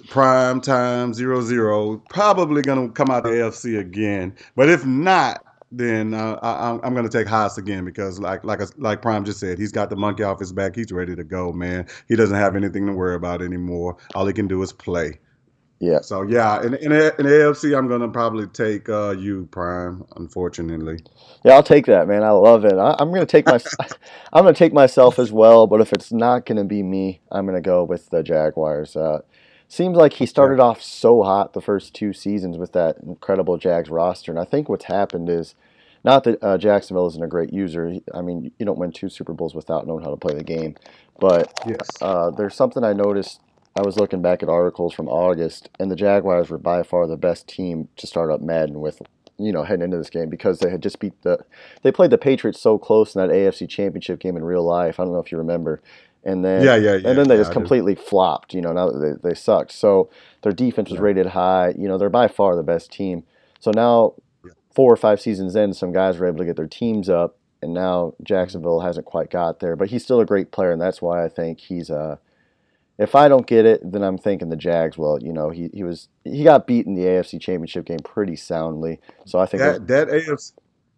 prime 0.10 0.62
time 0.62 1.13
zero 1.13 1.42
zero. 1.42 2.01
Probably 2.10 2.62
gonna 2.62 2.89
come 2.89 3.10
out 3.10 3.24
the 3.24 3.30
AFC 3.30 3.80
again. 3.80 4.36
But 4.56 4.69
if 4.69 4.86
not, 4.86 5.44
then 5.72 6.13
uh, 6.13 6.39
I, 6.42 6.88
am 6.88 6.94
going 6.94 7.07
to 7.07 7.10
take 7.10 7.28
Haas 7.28 7.57
again 7.57 7.84
because, 7.84 8.19
like 8.19 8.44
like 8.44 8.62
like 8.78 9.01
Prime 9.01 9.25
just 9.25 9.39
said, 9.39 9.60
he's 9.60 9.72
got 9.72 9.89
the 9.89 9.95
monkey 9.95 10.24
off 10.24 10.39
his 10.39 10.54
back. 10.54 10.75
He's 10.75 10.92
ready 10.92 11.16
to 11.16 11.24
go, 11.24 11.51
man. 11.51 11.88
He 12.07 12.16
doesn't 12.16 12.38
have 12.38 12.56
anything 12.56 12.86
to 12.86 12.94
worry 12.94 13.16
about 13.16 13.42
anymore. 13.42 13.98
All 14.16 14.25
he 14.25 14.34
can 14.34 14.48
do 14.48 14.62
is 14.62 14.72
play. 14.72 15.19
Yeah. 15.80 16.01
So 16.01 16.24
yeah, 16.24 16.63
in 16.63 16.74
in, 16.75 16.92
in 16.92 17.01
AFC, 17.01 17.78
I'm 17.78 17.88
gonna 17.88 18.07
probably 18.07 18.48
take 18.48 18.88
uh, 18.88 19.12
you 19.12 19.48
Prime. 19.51 20.06
Unfortunately. 20.16 21.00
Yeah, 21.44 21.54
I'll 21.54 21.63
take 21.63 21.86
that, 21.88 22.07
man. 22.07 22.24
I 22.24 22.31
love 22.31 22.63
it. 22.63 22.74
I, 22.74 22.95
am 23.00 23.12
gonna 23.12 23.25
take 23.25 23.45
my, 23.45 23.60
I'm 24.33 24.44
gonna 24.44 24.54
take 24.54 24.74
myself 24.74 25.19
as 25.19 25.31
well. 25.31 25.68
But 25.68 25.81
if 25.81 25.92
it's 25.92 26.12
not 26.12 26.45
gonna 26.45 26.63
be 26.63 26.81
me, 26.81 27.19
I'm 27.31 27.45
gonna 27.45 27.62
go 27.62 27.83
with 27.83 28.10
the 28.10 28.24
Jaguars. 28.24 28.95
Uh, 28.95 29.19
seems 29.68 29.98
like 29.98 30.14
he 30.14 30.25
started 30.25 30.60
off 30.60 30.81
so 30.81 31.24
hot 31.24 31.54
the 31.54 31.62
first 31.62 31.94
two 31.94 32.14
seasons 32.14 32.58
with 32.58 32.74
that 32.74 32.98
incredible 33.06 33.58
Jags 33.58 33.90
roster, 33.90 34.31
and 34.31 34.40
I 34.40 34.46
think 34.46 34.69
what's 34.69 34.86
happened 34.86 35.30
is. 35.30 35.56
Not 36.04 36.24
that 36.24 36.42
uh, 36.42 36.58
Jacksonville 36.58 37.08
isn't 37.08 37.24
a 37.24 37.28
great 37.28 37.52
user. 37.52 37.96
I 38.14 38.22
mean, 38.22 38.52
you 38.58 38.66
don't 38.66 38.78
win 38.78 38.94
two 38.94 39.10
Super 39.10 39.34
Bowls 39.34 39.54
without 39.54 39.88
knowing 39.88 40.06
how 40.06 40.12
to 40.12 40.16
play 40.16 40.36
the 40.36 40.44
game. 40.44 40.75
But 41.19 41.52
yes. 41.68 41.90
uh, 42.00 42.30
there's 42.30 42.56
something 42.56 42.84
I 42.84 42.94
noticed 42.94 43.42
I 43.78 43.81
was 43.81 43.98
looking 43.98 44.24
back 44.24 44.42
at 44.42 44.50
articles 44.50 44.94
from 44.94 45.08
August, 45.08 45.69
and 45.80 45.92
the 45.92 45.96
Jaguars 45.96 46.50
were 46.50 46.58
by 46.58 46.81
far 46.81 47.06
the 47.06 47.16
best 47.16 47.48
team 47.48 47.90
to 47.98 48.08
start 48.08 48.31
up 48.31 48.42
Madden 48.42 48.81
with, 48.81 49.04
you 49.38 49.52
know, 49.52 49.64
heading 49.64 49.84
into 49.84 49.98
this 49.98 50.10
game 50.10 50.30
because 50.30 50.60
they 50.60 50.72
had 50.72 50.81
just 50.81 51.00
beat 51.00 51.22
the, 51.22 51.46
they 51.84 51.92
played 51.92 52.10
the 52.10 52.18
Patriots 52.18 52.60
so 52.60 52.80
close 52.80 53.14
in 53.14 53.22
that 53.22 53.34
AFC 53.34 53.69
Championship 53.69 54.19
game 54.19 54.36
in 54.36 54.44
real 54.44 54.64
life. 54.64 55.00
I 55.00 55.04
don't 55.04 55.14
know 55.14 55.19
if 55.19 55.31
you 55.31 55.38
remember, 55.38 55.80
and 56.27 56.44
then 56.44 56.63
yeah, 56.63 56.75
yeah, 56.75 56.95
yeah 56.95 57.09
and 57.09 57.18
then 57.18 57.27
they 57.29 57.35
yeah, 57.35 57.41
just 57.41 57.53
completely 57.53 57.95
flopped. 57.95 58.53
You 58.53 58.62
know, 58.62 58.74
now 58.74 58.91
they 58.91 59.13
they 59.24 59.33
sucked. 59.33 59.71
So 59.71 60.09
their 60.44 60.51
defense 60.51 60.91
was 60.91 61.00
rated 61.00 61.27
high. 61.27 61.74
You 61.77 61.88
know, 61.88 61.97
they're 61.97 62.09
by 62.09 62.27
far 62.27 62.56
the 62.56 62.63
best 62.63 62.91
team. 62.91 63.24
So 63.59 63.71
now, 63.71 64.13
four 64.75 64.91
or 64.91 64.97
five 64.97 65.21
seasons 65.21 65.56
in, 65.56 65.74
some 65.74 65.94
guys 65.94 66.18
were 66.18 66.27
able 66.27 66.39
to 66.39 66.45
get 66.45 66.57
their 66.57 66.68
teams 66.68 67.09
up, 67.09 67.38
and 67.62 67.74
now 67.74 68.13
Jacksonville 68.21 68.81
hasn't 68.81 69.06
quite 69.06 69.31
got 69.31 69.62
there. 69.62 69.77
But 69.77 69.89
he's 69.89 70.03
still 70.03 70.19
a 70.19 70.25
great 70.25 70.51
player, 70.51 70.71
and 70.71 70.81
that's 70.81 71.01
why 71.01 71.24
I 71.24 71.29
think 71.29 71.62
he's 71.62 71.89
a 71.89 71.97
uh, 71.97 72.15
if 73.00 73.13
I 73.15 73.27
don't 73.27 73.45
get 73.45 73.65
it, 73.65 73.80
then 73.89 74.03
I'm 74.03 74.18
thinking 74.18 74.50
the 74.50 74.56
Jags. 74.56 74.97
Well, 74.97 75.19
you 75.21 75.31
know, 75.31 75.50
he, 75.50 75.69
he 75.73 75.83
was 75.83 76.09
he 76.25 76.44
got 76.44 76.68
beat 76.68 76.88
in 76.88 76.95
the 76.95 77.03
AFC 77.03 77.39
Championship 77.39 77.85
game 77.85 78.00
pretty 78.03 78.35
soundly. 78.35 79.00
So 79.25 79.39
I 79.39 79.45
think 79.45 79.62
that, 79.62 79.88
that 79.88 80.07
AFC. 80.09 80.51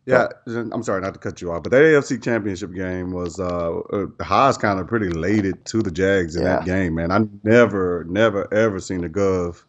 Yeah, 0.09 0.27
I'm 0.47 0.83
sorry 0.83 1.01
not 1.01 1.13
to 1.13 1.19
cut 1.19 1.41
you 1.41 1.51
off, 1.51 1.63
but 1.63 1.71
that 1.71 1.83
AFC 1.83 2.23
Championship 2.23 2.73
game 2.73 3.11
was 3.11 3.39
uh, 3.39 3.79
uh 3.79 4.07
the 4.17 4.23
highs 4.23 4.57
kind 4.57 4.79
of 4.79 4.88
pretty 4.88 5.07
related 5.07 5.63
to 5.65 5.81
the 5.81 5.91
Jags 5.91 6.35
in 6.35 6.44
yeah. 6.44 6.57
that 6.57 6.65
game, 6.65 6.95
man. 6.95 7.11
I 7.11 7.19
never, 7.44 8.06
never, 8.09 8.51
ever 8.53 8.79
seen 8.79 9.01
the 9.01 9.09
Gov 9.09 9.63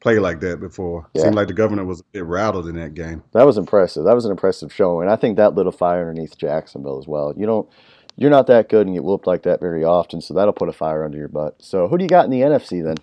play 0.00 0.18
like 0.18 0.40
that 0.40 0.60
before. 0.60 1.08
Yeah. 1.14 1.22
Seemed 1.22 1.34
like 1.34 1.48
the 1.48 1.54
governor 1.54 1.84
was 1.84 2.00
a 2.00 2.04
bit 2.12 2.24
rattled 2.24 2.68
in 2.68 2.76
that 2.76 2.94
game. 2.94 3.22
That 3.32 3.44
was 3.44 3.56
impressive. 3.56 4.04
That 4.04 4.14
was 4.14 4.24
an 4.24 4.30
impressive 4.30 4.72
show, 4.72 5.00
And 5.00 5.10
I 5.10 5.16
think 5.16 5.36
that 5.36 5.54
lit 5.54 5.66
a 5.66 5.72
fire 5.72 6.08
underneath 6.08 6.36
Jacksonville 6.36 6.98
as 6.98 7.06
well. 7.06 7.32
You 7.36 7.46
don't 7.46 7.68
you're 8.16 8.30
not 8.30 8.46
that 8.46 8.68
good 8.68 8.86
and 8.86 8.96
get 8.96 9.04
whooped 9.04 9.26
like 9.26 9.42
that 9.42 9.60
very 9.60 9.84
often, 9.84 10.20
so 10.20 10.32
that'll 10.34 10.52
put 10.52 10.68
a 10.68 10.72
fire 10.72 11.04
under 11.04 11.18
your 11.18 11.28
butt. 11.28 11.56
So 11.58 11.86
who 11.86 11.98
do 11.98 12.04
you 12.04 12.08
got 12.08 12.24
in 12.24 12.30
the 12.30 12.40
NFC 12.40 12.82
then? 12.82 12.96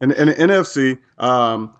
In, 0.00 0.12
in 0.12 0.28
the 0.28 0.34
NFC, 0.34 0.98
um, 1.18 1.74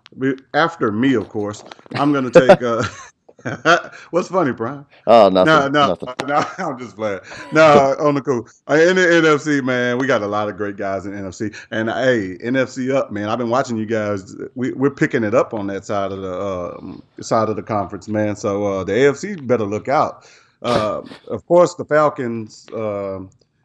after 0.53 0.91
me, 0.91 1.15
of 1.15 1.29
course, 1.29 1.63
I'm 1.95 2.13
going 2.13 2.31
to 2.31 2.47
take. 2.47 2.63
Uh, 2.63 2.83
What's 4.11 4.29
funny, 4.29 4.53
Brian? 4.53 4.87
Oh, 5.07 5.29
nothing. 5.29 5.47
No, 5.47 5.69
no, 5.69 5.89
nothing. 5.89 6.09
no. 6.27 6.45
I'm 6.59 6.79
just 6.79 6.97
playing. 6.97 7.21
No, 7.53 7.95
on 8.01 8.15
the 8.15 8.23
cool. 8.23 8.49
Uh, 8.69 8.75
in 8.75 8.97
the 8.97 9.03
NFC, 9.03 9.63
man, 9.63 9.99
we 9.99 10.07
got 10.07 10.23
a 10.23 10.27
lot 10.27 10.49
of 10.49 10.57
great 10.57 10.77
guys 10.77 11.05
in 11.05 11.13
NFC. 11.13 11.55
And 11.71 11.91
hey, 11.91 12.39
NFC 12.43 12.95
up, 12.95 13.13
man. 13.13 13.29
I've 13.29 13.39
been 13.39 13.51
watching 13.51 13.77
you 13.77 13.85
guys. 13.85 14.35
We, 14.55 14.73
we're 14.73 14.91
picking 14.91 15.25
it 15.25 15.35
up 15.35 15.53
on 15.53 15.67
that 15.67 15.85
side 15.85 16.11
of 16.11 16.23
the 16.23 16.33
uh, 16.33 17.23
side 17.23 17.51
of 17.51 17.57
the 17.57 17.63
conference, 17.63 18.09
man. 18.09 18.35
So 18.35 18.65
uh, 18.65 18.85
the 18.85 18.93
AFC 18.93 19.47
better 19.47 19.65
look 19.65 19.89
out. 19.89 20.27
Uh, 20.63 21.03
of 21.29 21.45
course, 21.47 21.75
the 21.75 21.85
Falcons 21.85 22.67
uh, 22.71 23.21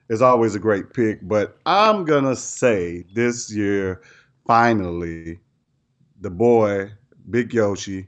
is 0.10 0.22
always 0.22 0.56
a 0.56 0.60
great 0.60 0.94
pick, 0.94 1.26
but 1.26 1.58
I'm 1.66 2.04
gonna 2.04 2.36
say 2.36 3.06
this 3.14 3.50
year, 3.50 4.02
finally, 4.46 5.40
the 6.20 6.30
boy 6.30 6.92
Big 7.30 7.54
Yoshi 7.54 8.08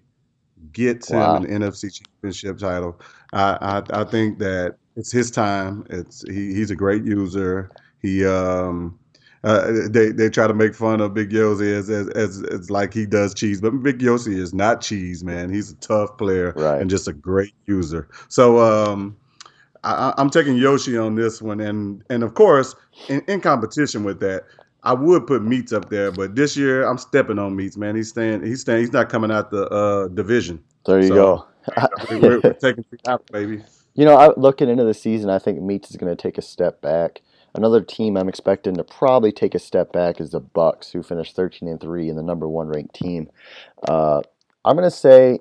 gets 0.71 1.09
wow. 1.09 1.37
him 1.37 1.43
an 1.45 1.61
NFC 1.61 1.93
Championship 1.93 2.57
title. 2.57 2.99
I, 3.33 3.83
I, 3.93 4.01
I 4.01 4.03
think 4.03 4.39
that 4.39 4.75
it's 4.95 5.11
his 5.11 5.31
time. 5.31 5.85
It's 5.89 6.23
he, 6.27 6.53
he's 6.53 6.71
a 6.71 6.75
great 6.75 7.03
user. 7.03 7.71
He 8.01 8.25
um 8.25 8.97
uh, 9.43 9.87
they 9.89 10.09
they 10.09 10.29
try 10.29 10.45
to 10.45 10.53
make 10.53 10.75
fun 10.75 11.01
of 11.01 11.13
Big 11.13 11.31
Yossi 11.31 11.73
as, 11.73 11.89
as 11.89 12.07
as 12.09 12.43
as 12.43 12.69
like 12.69 12.93
he 12.93 13.05
does 13.07 13.33
cheese, 13.33 13.59
but 13.59 13.71
Big 13.81 13.99
Yossi 13.99 14.37
is 14.37 14.53
not 14.53 14.81
cheese, 14.81 15.23
man. 15.23 15.51
He's 15.51 15.71
a 15.71 15.75
tough 15.77 16.15
player 16.17 16.53
right. 16.55 16.79
and 16.79 16.89
just 16.89 17.07
a 17.07 17.13
great 17.13 17.53
user. 17.65 18.07
So 18.27 18.59
um, 18.59 19.17
I, 19.83 20.13
am 20.17 20.29
taking 20.29 20.57
Yoshi 20.57 20.95
on 20.95 21.15
this 21.15 21.41
one, 21.41 21.59
and 21.59 22.03
and 22.11 22.23
of 22.23 22.35
course, 22.35 22.75
in, 23.09 23.21
in 23.27 23.41
competition 23.41 24.03
with 24.03 24.19
that, 24.19 24.43
I 24.83 24.93
would 24.93 25.27
put 25.27 25.43
Meats 25.43 25.73
up 25.73 25.89
there, 25.89 26.11
but 26.11 26.35
this 26.35 26.57
year 26.57 26.87
I'm 26.87 26.97
stepping 26.97 27.37
on 27.37 27.55
Meats, 27.55 27.77
man. 27.77 27.95
He's 27.95 28.09
staying. 28.09 28.43
He's 28.43 28.61
staying. 28.61 28.79
He's 28.79 28.93
not 28.93 29.09
coming 29.09 29.31
out 29.31 29.51
the 29.51 29.67
uh, 29.67 30.07
division. 30.07 30.63
There 30.85 30.99
you 30.99 31.09
so, 31.09 31.15
go. 31.15 31.47
we're, 32.11 32.39
we're 32.39 32.53
taking 32.53 32.85
out, 33.07 33.25
baby. 33.31 33.63
You 33.93 34.05
know, 34.05 34.15
I, 34.15 34.31
looking 34.37 34.69
into 34.69 34.83
the 34.83 34.93
season, 34.93 35.29
I 35.29 35.37
think 35.37 35.61
Meats 35.61 35.91
is 35.91 35.97
going 35.97 36.15
to 36.15 36.21
take 36.21 36.37
a 36.37 36.41
step 36.41 36.81
back. 36.81 37.21
Another 37.53 37.81
team 37.81 38.15
I'm 38.15 38.29
expecting 38.29 38.75
to 38.75 38.83
probably 38.83 39.31
take 39.31 39.53
a 39.53 39.59
step 39.59 39.91
back 39.91 40.21
is 40.21 40.31
the 40.31 40.39
Bucks, 40.39 40.91
who 40.91 41.03
finished 41.03 41.35
13 41.35 41.67
and 41.67 41.79
three 41.79 42.07
and 42.07 42.17
the 42.17 42.23
number 42.23 42.47
one 42.47 42.67
ranked 42.67 42.95
team. 42.95 43.29
Uh, 43.87 44.21
I'm 44.63 44.75
gonna 44.75 44.89
say 44.89 45.39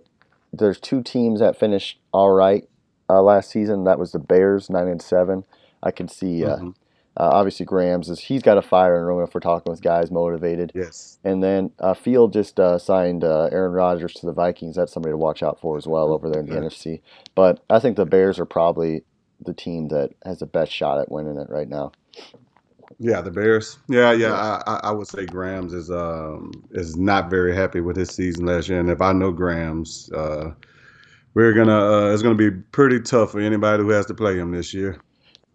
there's 0.53 0.81
two 0.81 1.03
teams 1.03 1.41
that 1.41 1.59
finished 1.59 2.01
all 2.13 2.31
right 2.31 2.69
uh, 3.09 3.23
last 3.23 3.51
season. 3.51 3.85
That 3.85 3.99
was 3.99 4.13
the 4.13 4.19
Bears, 4.19 4.69
nine 4.69 4.89
and 4.89 5.01
seven. 5.01 5.45
I 5.83 5.93
can 5.93 6.09
see. 6.09 6.45
Uh, 6.45 6.57
mm-hmm. 6.57 6.71
Uh, 7.17 7.29
obviously, 7.33 7.67
Grams 7.67 8.09
is 8.09 8.21
he's 8.21 8.43
got 8.43 8.57
a 8.57 8.63
fire 8.63 8.97
in 8.97 9.05
room 9.05 9.23
if 9.23 9.35
we're 9.35 9.41
talking 9.41 9.71
with 9.71 9.83
guys 9.83 10.11
motivated. 10.11 10.73
Yes. 10.75 11.19
And 11.25 11.43
then 11.43 11.73
uh, 11.81 11.95
Field 11.95 12.33
just 12.33 12.61
uh, 12.61 12.79
signed 12.79 13.25
uh, 13.25 13.49
Aaron 13.51 13.73
Rodgers 13.73 14.15
to 14.15 14.27
the 14.27 14.33
Vikings. 14.33 14.77
That's 14.77 14.93
somebody 14.93 15.13
to 15.13 15.17
watch 15.17 15.43
out 15.43 15.61
for 15.61 15.77
as 15.77 15.87
well 15.87 16.13
over 16.13 16.31
there 16.31 16.41
in 16.41 16.47
the 16.47 16.55
NFC. 16.55 17.01
But 17.35 17.63
I 17.69 17.81
think 17.81 17.97
the 17.97 18.07
Bears 18.07 18.39
are 18.39 18.47
probably 18.47 19.03
the 19.45 19.55
team 19.55 19.89
that 19.89 20.11
has 20.25 20.39
the 20.39 20.47
best 20.47 20.73
shot 20.73 20.99
at 20.99 21.11
winning 21.11 21.39
it 21.39 21.51
right 21.51 21.69
now. 21.69 21.93
Yeah, 22.99 23.21
the 23.21 23.31
Bears. 23.31 23.79
Yeah, 23.89 24.13
yeah. 24.13 24.33
I, 24.33 24.63
I, 24.67 24.81
I 24.85 24.91
would 24.91 25.07
say 25.07 25.25
Grams 25.25 25.73
is 25.73 25.91
um 25.91 26.53
is 26.73 26.97
not 26.97 27.31
very 27.31 27.55
happy 27.55 27.81
with 27.81 27.97
his 27.97 28.11
season 28.11 28.47
last 28.47 28.69
year, 28.69 28.81
and 28.81 28.91
if 28.91 29.01
I 29.01 29.13
know 29.13 29.33
Grams, 29.33 30.11
uh, 30.13 30.53
we're 31.35 31.53
gonna 31.53 31.79
uh, 31.79 32.13
it's 32.13 32.23
gonna 32.23 32.35
be 32.35 32.51
pretty 32.51 33.01
tough 33.01 33.33
for 33.33 33.41
anybody 33.41 33.83
who 33.83 33.91
has 33.91 34.07
to 34.07 34.15
play 34.15 34.37
him 34.37 34.53
this 34.53 34.75
year. 34.75 35.01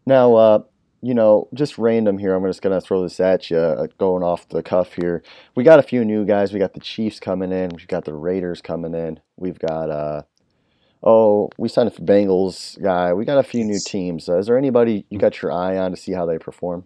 Now, 0.05 0.35
uh, 0.35 0.59
you 1.01 1.13
know, 1.13 1.47
just 1.53 1.77
random 1.77 2.17
here. 2.17 2.33
I'm 2.33 2.45
just 2.45 2.61
gonna 2.61 2.81
throw 2.81 3.03
this 3.03 3.19
at 3.19 3.49
you, 3.49 3.57
uh, 3.57 3.87
going 3.97 4.23
off 4.23 4.49
the 4.49 4.63
cuff 4.63 4.93
here. 4.93 5.23
We 5.55 5.63
got 5.63 5.79
a 5.79 5.83
few 5.83 6.03
new 6.03 6.25
guys. 6.25 6.53
We 6.53 6.59
got 6.59 6.73
the 6.73 6.79
Chiefs 6.79 7.19
coming 7.19 7.51
in. 7.51 7.71
We've 7.75 7.87
got 7.87 8.05
the 8.05 8.13
Raiders 8.13 8.61
coming 8.61 8.93
in. 8.93 9.19
We've 9.37 9.59
got 9.59 9.89
uh, 9.89 10.23
oh, 11.03 11.49
we 11.57 11.69
signed 11.69 11.89
a 11.89 12.01
Bengals 12.01 12.81
guy. 12.81 13.13
We 13.13 13.25
got 13.25 13.37
a 13.37 13.43
few 13.43 13.63
new 13.63 13.79
teams. 13.79 14.27
Uh, 14.27 14.37
is 14.39 14.47
there 14.47 14.57
anybody 14.57 15.05
you 15.09 15.19
got 15.19 15.41
your 15.41 15.51
eye 15.51 15.77
on 15.77 15.91
to 15.91 15.97
see 15.97 16.11
how 16.11 16.25
they 16.25 16.37
perform? 16.37 16.85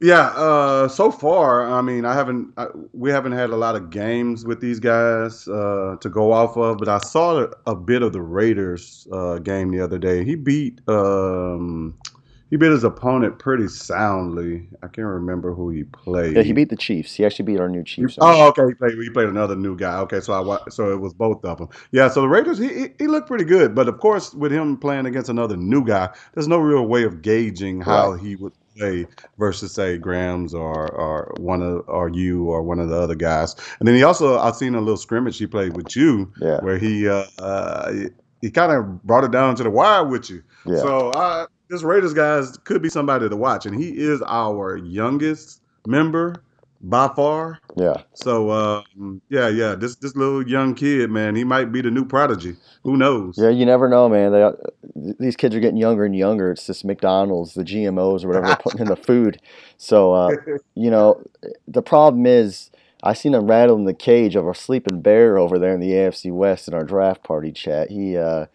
Yeah, 0.00 0.26
uh, 0.36 0.88
so 0.88 1.10
far, 1.10 1.70
I 1.70 1.80
mean, 1.80 2.04
I 2.04 2.12
haven't, 2.12 2.52
I, 2.58 2.66
we 2.92 3.10
haven't 3.10 3.32
had 3.32 3.48
a 3.48 3.56
lot 3.56 3.76
of 3.76 3.88
games 3.88 4.44
with 4.44 4.60
these 4.60 4.78
guys 4.78 5.48
uh, 5.48 5.96
to 6.02 6.08
go 6.10 6.32
off 6.32 6.54
of, 6.58 6.76
but 6.76 6.88
I 6.88 6.98
saw 6.98 7.44
a, 7.44 7.48
a 7.66 7.74
bit 7.74 8.02
of 8.02 8.12
the 8.12 8.20
Raiders 8.20 9.08
uh, 9.10 9.38
game 9.38 9.70
the 9.70 9.80
other 9.80 9.98
day. 9.98 10.22
He 10.22 10.34
beat, 10.34 10.82
um, 10.86 11.98
he 12.50 12.56
beat 12.56 12.70
his 12.70 12.84
opponent 12.84 13.38
pretty 13.38 13.68
soundly. 13.68 14.68
I 14.82 14.86
can't 14.88 15.06
remember 15.06 15.52
who 15.54 15.70
he 15.70 15.84
played. 15.84 16.36
Yeah, 16.36 16.42
he 16.42 16.52
beat 16.52 16.68
the 16.70 16.76
Chiefs. 16.76 17.14
He 17.14 17.24
actually 17.24 17.44
beat 17.46 17.60
our 17.60 17.68
new 17.68 17.82
Chiefs. 17.82 18.16
Oh, 18.20 18.48
okay. 18.48 18.66
He 18.68 18.74
played. 18.74 18.92
He 19.02 19.10
played 19.10 19.28
another 19.28 19.56
new 19.56 19.76
guy. 19.76 19.98
Okay, 20.00 20.20
so 20.20 20.32
I 20.32 20.58
so 20.70 20.92
it 20.92 21.00
was 21.00 21.12
both 21.14 21.44
of 21.44 21.58
them. 21.58 21.68
Yeah. 21.90 22.08
So 22.08 22.20
the 22.20 22.28
Raiders, 22.28 22.58
he 22.58 22.88
he- 22.98 23.06
looked 23.06 23.26
pretty 23.28 23.44
good, 23.44 23.74
but 23.74 23.88
of 23.88 23.98
course, 23.98 24.32
with 24.34 24.52
him 24.52 24.76
playing 24.76 25.06
against 25.06 25.28
another 25.28 25.56
new 25.56 25.84
guy, 25.84 26.08
there's 26.34 26.48
no 26.48 26.58
real 26.58 26.86
way 26.86 27.02
of 27.04 27.22
gauging 27.22 27.80
how 27.80 28.12
Right. 28.12 28.20
he 28.20 28.36
would 28.36 28.52
play 28.76 29.06
versus 29.38 29.72
say 29.72 29.96
Grams 29.98 30.52
or 30.54 30.88
or 30.92 31.32
one 31.38 31.62
of 31.62 31.82
or 31.88 32.10
you 32.10 32.44
or 32.44 32.62
one 32.62 32.78
of 32.78 32.88
the 32.90 32.96
other 32.96 33.14
guys. 33.14 33.56
And 33.80 33.88
then 33.88 33.94
he 33.96 34.02
also 34.02 34.38
I've 34.38 34.54
seen 34.56 34.74
a 34.74 34.80
little 34.80 34.96
scrimmage 34.98 35.38
he 35.38 35.46
played 35.46 35.74
with 35.76 35.96
you 35.96 36.30
Yeah, 36.40 36.60
where 36.60 36.76
he 36.78 37.08
uh, 37.08 37.24
uh 37.38 37.92
he, 38.42 38.50
kind 38.50 38.70
of 38.70 39.02
brought 39.02 39.24
it 39.24 39.30
down 39.32 39.56
to 39.56 39.62
the 39.64 39.70
wire 39.70 40.04
with 40.06 40.28
you. 40.30 40.42
yeah. 40.66 40.76
So 40.78 41.08
uh, 41.10 41.46
this 41.68 41.82
Raiders 41.82 42.14
guys 42.14 42.56
could 42.58 42.82
be 42.82 42.88
somebody 42.88 43.28
to 43.28 43.36
watch, 43.36 43.66
and 43.66 43.80
he 43.80 43.90
is 43.90 44.22
our 44.26 44.76
youngest 44.76 45.60
member 45.86 46.42
by 46.80 47.08
far. 47.08 47.58
Yeah. 47.76 48.02
So 48.14 48.50
um, 48.50 49.20
yeah, 49.28 49.48
yeah, 49.48 49.74
this 49.74 49.96
this 49.96 50.14
little 50.16 50.46
young 50.46 50.74
kid, 50.74 51.10
man, 51.10 51.34
he 51.34 51.44
might 51.44 51.72
be 51.72 51.80
the 51.80 51.90
new 51.90 52.04
prodigy. 52.04 52.56
Who 52.84 52.96
knows? 52.96 53.36
Yeah, 53.38 53.50
you 53.50 53.66
never 53.66 53.88
know, 53.88 54.08
man. 54.08 54.32
They, 54.32 55.14
these 55.18 55.36
kids 55.36 55.54
are 55.54 55.60
getting 55.60 55.76
younger 55.76 56.04
and 56.04 56.16
younger. 56.16 56.52
It's 56.52 56.66
just 56.66 56.84
McDonald's, 56.84 57.54
the 57.54 57.64
GMOs, 57.64 58.24
or 58.24 58.28
whatever 58.28 58.46
they're 58.46 58.56
putting 58.56 58.80
in 58.80 58.86
the 58.86 58.96
food. 58.96 59.40
So, 59.76 60.12
uh, 60.12 60.30
you 60.74 60.90
know, 60.90 61.22
the 61.66 61.82
problem 61.82 62.26
is, 62.26 62.70
I 63.02 63.12
seen 63.12 63.34
him 63.34 63.46
rattle 63.46 63.76
in 63.76 63.84
the 63.84 63.94
cage 63.94 64.36
of 64.36 64.46
a 64.46 64.54
sleeping 64.54 65.00
bear 65.02 65.38
over 65.38 65.58
there 65.58 65.74
in 65.74 65.80
the 65.80 65.90
AFC 65.90 66.32
West 66.32 66.68
in 66.68 66.74
our 66.74 66.84
draft 66.84 67.22
party 67.22 67.52
chat. 67.52 67.90
He, 67.90 68.16
uh, 68.16 68.46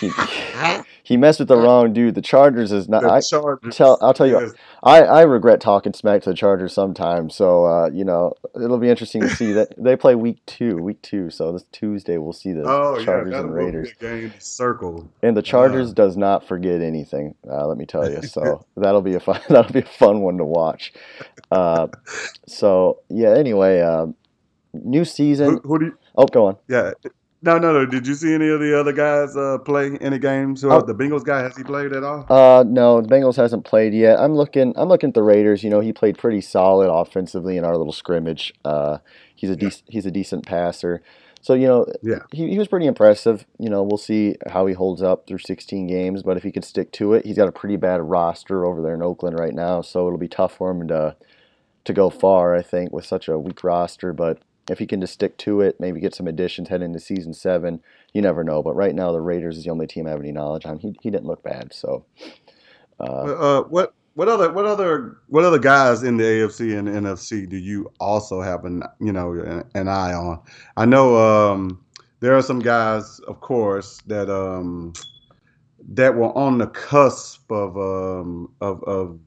he, 0.00 0.10
he 1.02 1.16
messed 1.16 1.38
with 1.40 1.48
the 1.48 1.56
wrong 1.56 1.92
dude. 1.92 2.14
The 2.14 2.22
Chargers 2.22 2.70
is 2.72 2.88
not. 2.88 3.02
The 3.02 3.10
I, 3.10 3.20
Chargers, 3.20 3.76
tell- 3.76 3.98
I'll 4.00 4.14
tell 4.14 4.26
you- 4.26 4.40
yes. 4.40 4.52
I, 4.82 5.02
I 5.02 5.22
regret 5.22 5.60
talking 5.60 5.92
smack 5.92 6.22
to 6.22 6.30
the 6.30 6.34
Chargers 6.36 6.72
sometimes. 6.72 7.34
So, 7.34 7.66
uh, 7.66 7.90
you 7.92 8.04
know, 8.04 8.32
it'll 8.54 8.78
be 8.78 8.88
interesting 8.88 9.20
to 9.22 9.28
see 9.28 9.52
that 9.52 9.74
they 9.82 9.96
play 9.96 10.14
week 10.14 10.44
two, 10.46 10.76
week 10.78 11.02
two. 11.02 11.30
So 11.30 11.52
this 11.52 11.64
Tuesday 11.72 12.16
we'll 12.18 12.32
see 12.32 12.52
the 12.52 12.62
Oh 12.64 13.02
Chargers 13.04 13.32
that'll 13.32 13.46
and 13.46 13.54
Raiders. 13.54 13.92
game 14.00 14.32
circle. 14.38 15.08
And 15.22 15.36
the 15.36 15.42
Chargers 15.42 15.90
Uh. 15.90 15.94
does 15.94 16.16
not 16.16 16.46
forget 16.46 16.80
anything. 16.80 17.34
Uh, 17.50 17.66
let 17.66 17.76
me 17.76 17.86
tell 17.86 18.08
you. 18.10 18.22
So 18.22 18.64
that'll 18.76 19.02
be 19.02 19.14
a 19.14 19.20
fun. 19.20 19.40
That'll 19.48 19.72
be 19.72 19.80
a 19.80 19.84
fun 19.84 20.20
one 20.20 20.38
to 20.38 20.44
watch. 20.44 20.92
Uh, 21.50 21.88
so 22.46 23.00
yeah. 23.08 23.34
Anyway, 23.36 23.80
um, 23.80 24.14
new 24.72 25.00
Who, 25.00 25.04
season. 25.04 25.60
who 25.64 25.78
do 25.78 25.84
you, 25.86 25.98
Oh, 26.16 26.26
go 26.26 26.46
on. 26.46 26.56
yeah. 26.68 26.92
No, 27.42 27.56
no, 27.58 27.72
no. 27.72 27.86
Did 27.86 28.06
you 28.06 28.14
see 28.14 28.34
any 28.34 28.48
of 28.48 28.60
the 28.60 28.78
other 28.78 28.92
guys 28.92 29.34
uh, 29.34 29.56
play 29.64 29.96
any 30.02 30.18
games? 30.18 30.62
Oh. 30.62 30.82
The 30.82 30.94
Bengals 30.94 31.24
guy 31.24 31.40
has 31.40 31.56
he 31.56 31.62
played 31.64 31.92
at 31.94 32.04
all? 32.04 32.26
Uh, 32.28 32.64
no, 32.66 33.00
the 33.00 33.08
Bengals 33.08 33.36
hasn't 33.36 33.64
played 33.64 33.94
yet. 33.94 34.18
I'm 34.20 34.34
looking. 34.34 34.74
I'm 34.76 34.88
looking 34.88 35.08
at 35.08 35.14
the 35.14 35.22
Raiders. 35.22 35.64
You 35.64 35.70
know, 35.70 35.80
he 35.80 35.92
played 35.92 36.18
pretty 36.18 36.42
solid 36.42 36.90
offensively 36.92 37.56
in 37.56 37.64
our 37.64 37.76
little 37.78 37.94
scrimmage. 37.94 38.52
Uh, 38.64 38.98
he's 39.34 39.48
a 39.48 39.54
Yeah. 39.54 39.68
dec- 39.68 39.82
he's 39.88 40.04
a 40.04 40.10
decent 40.10 40.44
passer. 40.44 41.02
So 41.40 41.54
you 41.54 41.66
know, 41.66 41.86
Yeah. 42.02 42.18
he, 42.30 42.50
he 42.50 42.58
was 42.58 42.68
pretty 42.68 42.84
impressive. 42.84 43.46
You 43.58 43.70
know, 43.70 43.82
we'll 43.82 43.96
see 43.96 44.36
how 44.50 44.66
he 44.66 44.74
holds 44.74 45.00
up 45.02 45.26
through 45.26 45.38
16 45.38 45.86
games. 45.86 46.22
But 46.22 46.36
if 46.36 46.42
he 46.42 46.52
could 46.52 46.66
stick 46.66 46.92
to 46.92 47.14
it, 47.14 47.24
he's 47.24 47.36
got 47.38 47.48
a 47.48 47.52
pretty 47.52 47.76
bad 47.76 48.02
roster 48.02 48.66
over 48.66 48.82
there 48.82 48.92
in 48.94 49.02
Oakland 49.02 49.38
right 49.38 49.54
now. 49.54 49.80
So 49.80 50.06
it'll 50.06 50.18
be 50.18 50.28
tough 50.28 50.54
for 50.56 50.70
him 50.70 50.86
to 50.88 51.16
to 51.84 51.92
go 51.94 52.10
far. 52.10 52.54
I 52.54 52.60
think 52.60 52.92
with 52.92 53.06
such 53.06 53.28
a 53.28 53.38
weak 53.38 53.64
roster. 53.64 54.12
But 54.12 54.40
if 54.70 54.78
he 54.78 54.86
can 54.86 55.00
just 55.00 55.14
stick 55.14 55.36
to 55.38 55.60
it, 55.60 55.80
maybe 55.80 56.00
get 56.00 56.14
some 56.14 56.28
additions 56.28 56.68
heading 56.68 56.86
into 56.86 57.00
season 57.00 57.34
seven. 57.34 57.82
You 58.14 58.22
never 58.22 58.44
know. 58.44 58.62
But 58.62 58.74
right 58.76 58.94
now, 58.94 59.12
the 59.12 59.20
Raiders 59.20 59.58
is 59.58 59.64
the 59.64 59.70
only 59.70 59.86
team 59.86 60.06
I 60.06 60.10
have 60.10 60.20
any 60.20 60.32
knowledge 60.32 60.66
on. 60.66 60.78
He 60.78 60.96
he 61.02 61.10
didn't 61.10 61.26
look 61.26 61.42
bad. 61.42 61.72
So. 61.74 62.04
Uh, 62.98 63.04
Uh, 63.04 63.62
what 63.64 63.94
what 64.14 64.28
other 64.28 64.52
what 64.52 64.66
other 64.66 65.18
what 65.28 65.44
other 65.44 65.58
guys 65.58 66.02
in 66.02 66.16
the 66.16 66.24
AFC 66.24 66.78
and 66.78 66.88
NFC 66.88 67.48
do 67.48 67.56
you 67.56 67.90
also 68.00 68.40
have 68.42 68.64
an 68.64 68.82
you 69.00 69.12
know 69.12 69.32
an, 69.32 69.64
an 69.74 69.88
eye 69.88 70.12
on? 70.12 70.40
I 70.76 70.84
know 70.84 71.16
um, 71.16 71.82
there 72.20 72.36
are 72.36 72.42
some 72.42 72.60
guys, 72.60 73.20
of 73.20 73.40
course, 73.40 74.00
that 74.06 74.28
um, 74.30 74.92
that 75.88 76.14
were 76.14 76.36
on 76.36 76.58
the 76.58 76.66
cusp 76.68 77.50
of 77.50 77.76
um, 77.76 78.52
of 78.60 78.82
of 78.84 79.18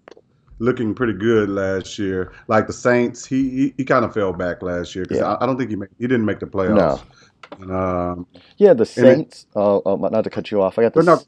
looking 0.59 0.93
pretty 0.93 1.13
good 1.13 1.49
last 1.49 1.97
year. 1.99 2.31
Like 2.47 2.67
the 2.67 2.73
Saints, 2.73 3.25
he 3.25 3.49
he, 3.49 3.73
he 3.77 3.85
kind 3.85 4.05
of 4.05 4.13
fell 4.13 4.33
back 4.33 4.61
last 4.61 4.95
year 4.95 5.03
because 5.05 5.19
Yeah. 5.19 5.33
I, 5.33 5.43
I 5.43 5.45
don't 5.45 5.57
think 5.57 5.69
he 5.69 5.75
made, 5.75 5.89
he 5.99 6.07
didn't 6.07 6.25
make 6.25 6.39
the 6.39 6.45
playoffs. 6.47 7.01
And, 7.59 7.71
um, 7.71 8.27
Yeah, 8.57 8.73
the 8.73 8.81
And 8.81 8.87
Saints. 8.87 9.45
Oh, 9.55 9.81
oh, 9.85 9.95
not 9.97 10.23
to 10.23 10.29
cut 10.29 10.49
you 10.51 10.61
off. 10.61 10.79
I 10.79 10.83
got 10.83 10.93
the, 10.93 11.01
But 11.01 11.05
no- 11.05 11.21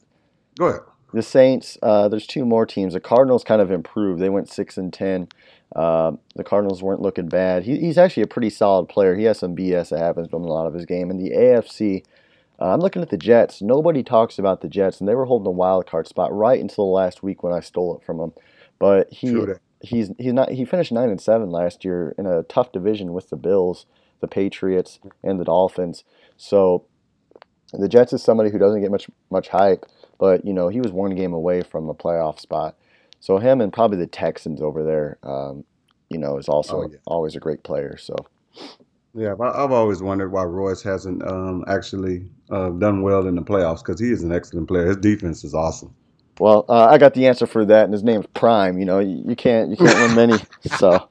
go 0.57 0.65
ahead. 0.67 0.81
the 1.13 1.21
Saints. 1.21 1.77
Uh, 1.83 2.07
there's 2.07 2.25
two 2.27 2.45
more 2.45 2.65
teams. 2.65 2.93
The 2.93 2.99
Cardinals 2.99 3.43
kind 3.43 3.61
of 3.61 3.71
improved. 3.71 4.21
They 4.21 4.29
went 4.29 4.49
six 4.49 4.77
and 4.77 4.91
ten. 4.93 5.27
Um, 5.75 6.19
the 6.35 6.43
Cardinals 6.43 6.81
weren't 6.81 7.01
looking 7.01 7.27
bad. 7.27 7.63
He, 7.63 7.77
he's 7.79 7.97
actually 7.97 8.23
a 8.23 8.27
pretty 8.27 8.49
solid 8.49 8.87
player. 8.87 9.15
He 9.15 9.23
has 9.25 9.39
some 9.39 9.55
BS 9.55 9.89
that 9.89 9.99
happens 9.99 10.29
from 10.29 10.43
a 10.43 10.47
lot 10.47 10.67
of 10.67 10.73
his 10.73 10.85
game. 10.85 11.09
In 11.11 11.17
the 11.17 11.31
AFC, 11.31 12.03
uh, 12.61 12.71
I'm 12.73 12.79
looking 12.79 13.01
at 13.01 13.09
the 13.09 13.17
Jets. 13.17 13.61
Nobody 13.61 14.01
talks 14.01 14.39
about 14.39 14.61
the 14.61 14.69
Jets, 14.69 14.99
and 14.99 15.09
they 15.09 15.15
were 15.15 15.25
holding 15.25 15.47
a 15.47 15.51
wild 15.51 15.85
card 15.87 16.07
spot 16.07 16.33
right 16.33 16.61
until 16.61 16.85
the 16.85 16.91
last 16.91 17.23
week 17.23 17.43
when 17.43 17.51
I 17.51 17.59
stole 17.59 17.97
it 17.97 18.05
from 18.05 18.17
them. 18.19 18.33
But 18.79 19.11
he 19.11 19.49
he's 19.81 20.11
he's 20.17 20.33
not 20.33 20.49
he 20.51 20.65
finished 20.65 20.91
nine 20.91 21.09
and 21.09 21.21
seven 21.21 21.49
last 21.49 21.85
year 21.85 22.15
in 22.17 22.25
a 22.25 22.43
tough 22.43 22.71
division 22.71 23.13
with 23.13 23.29
the 23.29 23.37
Bills, 23.37 23.85
the 24.21 24.27
Patriots, 24.27 24.99
and 25.23 25.39
the 25.39 25.45
Dolphins. 25.45 26.03
So 26.37 26.85
the 27.73 27.87
Jets 27.89 28.13
is 28.13 28.23
somebody 28.23 28.49
who 28.51 28.59
doesn't 28.59 28.81
get 28.81 28.91
much 28.91 29.09
much 29.31 29.49
hype, 29.49 29.85
but 30.19 30.45
you 30.45 30.53
know 30.53 30.69
he 30.69 30.81
was 30.81 30.91
one 30.91 31.15
game 31.15 31.33
away 31.33 31.61
from 31.61 31.89
a 31.89 31.93
playoff 31.95 32.39
spot. 32.39 32.75
So 33.19 33.37
him 33.39 33.61
and 33.61 33.73
probably 33.73 33.97
the 33.97 34.07
Texans 34.07 34.61
over 34.61 34.83
there, 34.83 35.17
um, 35.23 35.63
you 36.09 36.17
know, 36.19 36.37
is 36.37 36.47
also 36.47 36.77
Oh, 36.79 36.89
yeah. 36.91 36.97
always 37.07 37.35
a 37.35 37.39
great 37.39 37.63
player. 37.63 37.97
So 37.97 38.15
Yeah, 39.15 39.33
I've 39.33 39.71
always 39.71 40.01
wondered 40.03 40.31
why 40.31 40.43
Royce 40.43 40.83
hasn't 40.83 41.25
um, 41.27 41.63
actually 41.67 42.29
uh, 42.51 42.69
done 42.69 43.01
well 43.01 43.27
in 43.27 43.35
the 43.35 43.41
playoffs 43.41 43.79
because 43.83 43.99
he 43.99 44.11
is 44.11 44.23
an 44.23 44.31
excellent 44.31 44.67
player. 44.67 44.87
His 44.87 44.97
defense 44.97 45.43
is 45.43 45.53
awesome. 45.55 45.95
Well, 46.39 46.65
uh, 46.69 46.85
I 46.85 46.97
got 46.97 47.13
the 47.13 47.27
answer 47.27 47.47
for 47.47 47.65
that, 47.65 47.85
and 47.85 47.93
his 47.93 48.03
name's 48.03 48.25
Prime. 48.33 48.77
You 48.77 48.85
know, 48.85 48.99
you, 48.99 49.23
you 49.25 49.35
can't 49.35 49.69
you 49.69 49.77
can't 49.77 49.95
win 49.95 50.15
many. 50.15 50.43
So 50.77 51.07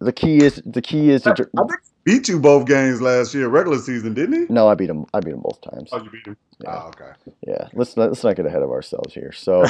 the 0.00 0.12
key 0.12 0.38
is 0.38 0.60
the 0.66 0.82
key 0.82 1.10
is 1.10 1.22
to. 1.22 1.30
I 1.30 1.34
think 1.34 1.80
he 2.04 2.12
beat 2.12 2.28
you 2.28 2.40
both 2.40 2.66
games 2.66 3.00
last 3.00 3.34
year, 3.34 3.48
regular 3.48 3.78
season, 3.78 4.14
didn't 4.14 4.48
he? 4.48 4.52
No, 4.52 4.68
I 4.68 4.74
beat 4.74 4.90
him. 4.90 5.06
I 5.14 5.20
beat 5.20 5.32
him 5.32 5.40
both 5.40 5.60
times. 5.62 5.90
Oh, 5.92 6.02
you 6.02 6.10
beat 6.10 6.26
him. 6.26 6.36
Yeah. 6.60 6.82
Oh, 6.84 6.88
okay. 6.88 7.12
Yeah, 7.46 7.68
let's 7.72 7.96
not 7.96 8.10
let's 8.10 8.24
not 8.24 8.36
get 8.36 8.46
ahead 8.46 8.62
of 8.62 8.70
ourselves 8.70 9.14
here. 9.14 9.32
So, 9.32 9.64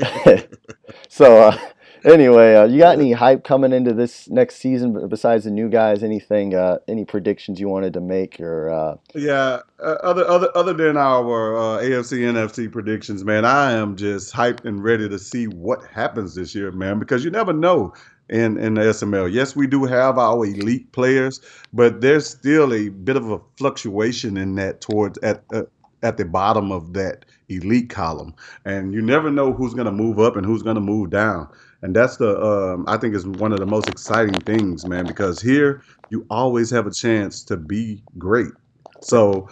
so 1.08 1.42
uh, 1.42 1.58
anyway, 2.04 2.54
uh, 2.54 2.64
you 2.64 2.78
got 2.78 2.96
any 2.96 3.12
hype 3.12 3.44
coming 3.44 3.72
into 3.72 3.92
this 3.92 4.28
next 4.28 4.56
season 4.56 5.08
besides 5.08 5.44
the 5.44 5.50
new 5.50 5.68
guys? 5.68 6.02
Anything? 6.02 6.54
Uh, 6.54 6.78
any 6.88 7.04
predictions 7.04 7.60
you 7.60 7.68
wanted 7.68 7.92
to 7.94 8.00
make 8.00 8.40
or? 8.40 8.70
Uh, 8.70 8.96
Yeah. 9.14 9.60
Uh, 9.78 9.96
other 10.02 10.26
other 10.26 10.48
other 10.54 10.74
than 10.74 10.96
our 10.96 11.56
uh, 11.56 11.82
AFC 11.82 12.20
NFC 12.20 12.70
predictions, 12.70 13.24
man, 13.24 13.44
I 13.44 13.72
am 13.72 13.96
just 13.96 14.32
hyped 14.32 14.64
and 14.64 14.82
ready 14.82 15.08
to 15.08 15.18
see 15.18 15.46
what 15.46 15.84
happens 15.86 16.34
this 16.34 16.54
year, 16.54 16.70
man, 16.72 16.98
because 16.98 17.24
you 17.24 17.30
never 17.30 17.52
know. 17.52 17.94
In, 18.28 18.58
in 18.58 18.74
the 18.74 18.82
SML, 18.82 19.32
yes, 19.32 19.56
we 19.56 19.66
do 19.66 19.86
have 19.86 20.16
our 20.16 20.46
elite 20.46 20.92
players, 20.92 21.40
but 21.72 22.00
there's 22.00 22.28
still 22.28 22.72
a 22.72 22.88
bit 22.88 23.16
of 23.16 23.28
a 23.28 23.40
fluctuation 23.56 24.36
in 24.36 24.54
that 24.54 24.80
towards 24.80 25.18
at 25.18 25.42
uh, 25.52 25.62
at 26.04 26.16
the 26.16 26.24
bottom 26.24 26.70
of 26.70 26.92
that 26.92 27.24
elite 27.50 27.90
column, 27.90 28.34
and 28.64 28.94
you 28.94 29.02
never 29.02 29.30
know 29.30 29.52
who's 29.52 29.74
going 29.74 29.86
to 29.86 29.92
move 29.92 30.18
up 30.20 30.36
and 30.36 30.46
who's 30.46 30.62
going 30.62 30.76
to 30.76 30.80
move 30.82 31.10
down. 31.10 31.48
And 31.82 31.96
that's 31.96 32.18
the 32.18 32.40
um, 32.42 32.84
I 32.88 32.96
think 32.98 33.14
is 33.14 33.26
one 33.26 33.52
of 33.52 33.60
the 33.60 33.66
most 33.66 33.88
exciting 33.88 34.42
things, 34.42 34.86
man, 34.86 35.06
because 35.08 35.42
here 35.42 35.82
you 36.10 36.26
always 36.30 36.70
have 36.70 36.86
a 36.86 36.92
chance 36.92 37.44
to 37.46 37.56
be 37.58 38.04
great. 38.18 38.52
So 39.00 39.48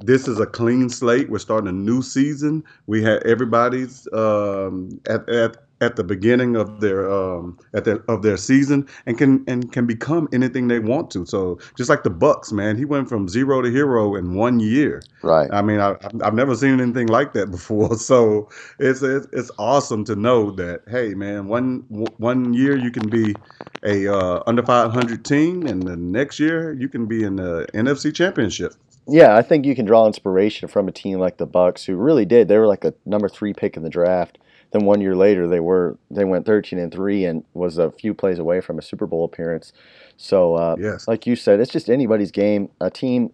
this 0.00 0.28
is 0.28 0.40
a 0.40 0.46
clean 0.46 0.90
slate. 0.90 1.30
We're 1.30 1.38
starting 1.40 1.68
a 1.68 1.72
new 1.72 2.02
season. 2.02 2.64
We 2.86 3.02
had 3.02 3.22
everybody's 3.24 4.08
um, 4.14 5.00
at, 5.08 5.28
at 5.30 5.58
at 5.80 5.96
the 5.96 6.04
beginning 6.04 6.56
of 6.56 6.80
their 6.80 7.10
um 7.10 7.58
at 7.74 7.84
their 7.84 7.98
of 8.08 8.22
their 8.22 8.36
season 8.36 8.86
and 9.06 9.16
can 9.18 9.44
and 9.46 9.72
can 9.72 9.86
become 9.86 10.28
anything 10.32 10.68
they 10.68 10.78
want 10.78 11.10
to. 11.12 11.24
So 11.26 11.58
just 11.76 11.88
like 11.88 12.02
the 12.02 12.10
Bucks, 12.10 12.52
man, 12.52 12.76
he 12.76 12.84
went 12.84 13.08
from 13.08 13.28
zero 13.28 13.62
to 13.62 13.70
hero 13.70 14.16
in 14.16 14.34
one 14.34 14.60
year. 14.60 15.02
Right. 15.22 15.48
I 15.52 15.62
mean, 15.62 15.80
I, 15.80 15.96
I've 16.22 16.34
never 16.34 16.54
seen 16.54 16.80
anything 16.80 17.08
like 17.08 17.32
that 17.34 17.50
before. 17.50 17.96
So 18.08 18.48
it's 18.78 19.02
it's, 19.02 19.26
it's 19.32 19.50
awesome 19.58 20.04
to 20.04 20.16
know 20.16 20.50
that 20.52 20.82
hey, 20.88 21.14
man, 21.14 21.46
one 21.46 21.80
one 21.88 22.54
year 22.54 22.76
you 22.76 22.90
can 22.90 23.08
be 23.08 23.34
a 23.82 24.12
uh, 24.12 24.42
under 24.46 24.62
500 24.62 25.24
team, 25.24 25.66
and 25.66 25.82
the 25.82 25.96
next 25.96 26.40
year 26.40 26.72
you 26.72 26.88
can 26.88 27.06
be 27.06 27.24
in 27.24 27.36
the 27.36 27.66
NFC 27.74 28.14
Championship. 28.14 28.74
Yeah, 29.06 29.36
I 29.36 29.42
think 29.42 29.64
you 29.64 29.74
can 29.74 29.86
draw 29.86 30.06
inspiration 30.06 30.68
from 30.68 30.88
a 30.88 30.92
team 30.92 31.18
like 31.18 31.38
the 31.38 31.46
Bucks, 31.46 31.84
who 31.84 31.96
really 31.96 32.24
did. 32.24 32.48
They 32.48 32.58
were 32.58 32.66
like 32.66 32.84
a 32.84 32.94
number 33.06 33.28
three 33.28 33.54
pick 33.54 33.76
in 33.76 33.82
the 33.82 33.90
draft. 33.90 34.38
Then 34.70 34.84
one 34.84 35.00
year 35.00 35.16
later, 35.16 35.46
they 35.48 35.60
were 35.60 35.96
they 36.10 36.24
went 36.24 36.44
13 36.46 36.78
and 36.78 36.92
three 36.92 37.24
and 37.24 37.44
was 37.54 37.78
a 37.78 37.90
few 37.90 38.12
plays 38.14 38.38
away 38.38 38.60
from 38.60 38.78
a 38.78 38.82
Super 38.82 39.06
Bowl 39.06 39.24
appearance. 39.24 39.72
So, 40.16 40.54
uh, 40.54 40.76
Yes. 40.78 41.08
like 41.08 41.26
you 41.26 41.36
said, 41.36 41.60
it's 41.60 41.72
just 41.72 41.88
anybody's 41.88 42.30
game. 42.30 42.68
A 42.80 42.90
team, 42.90 43.32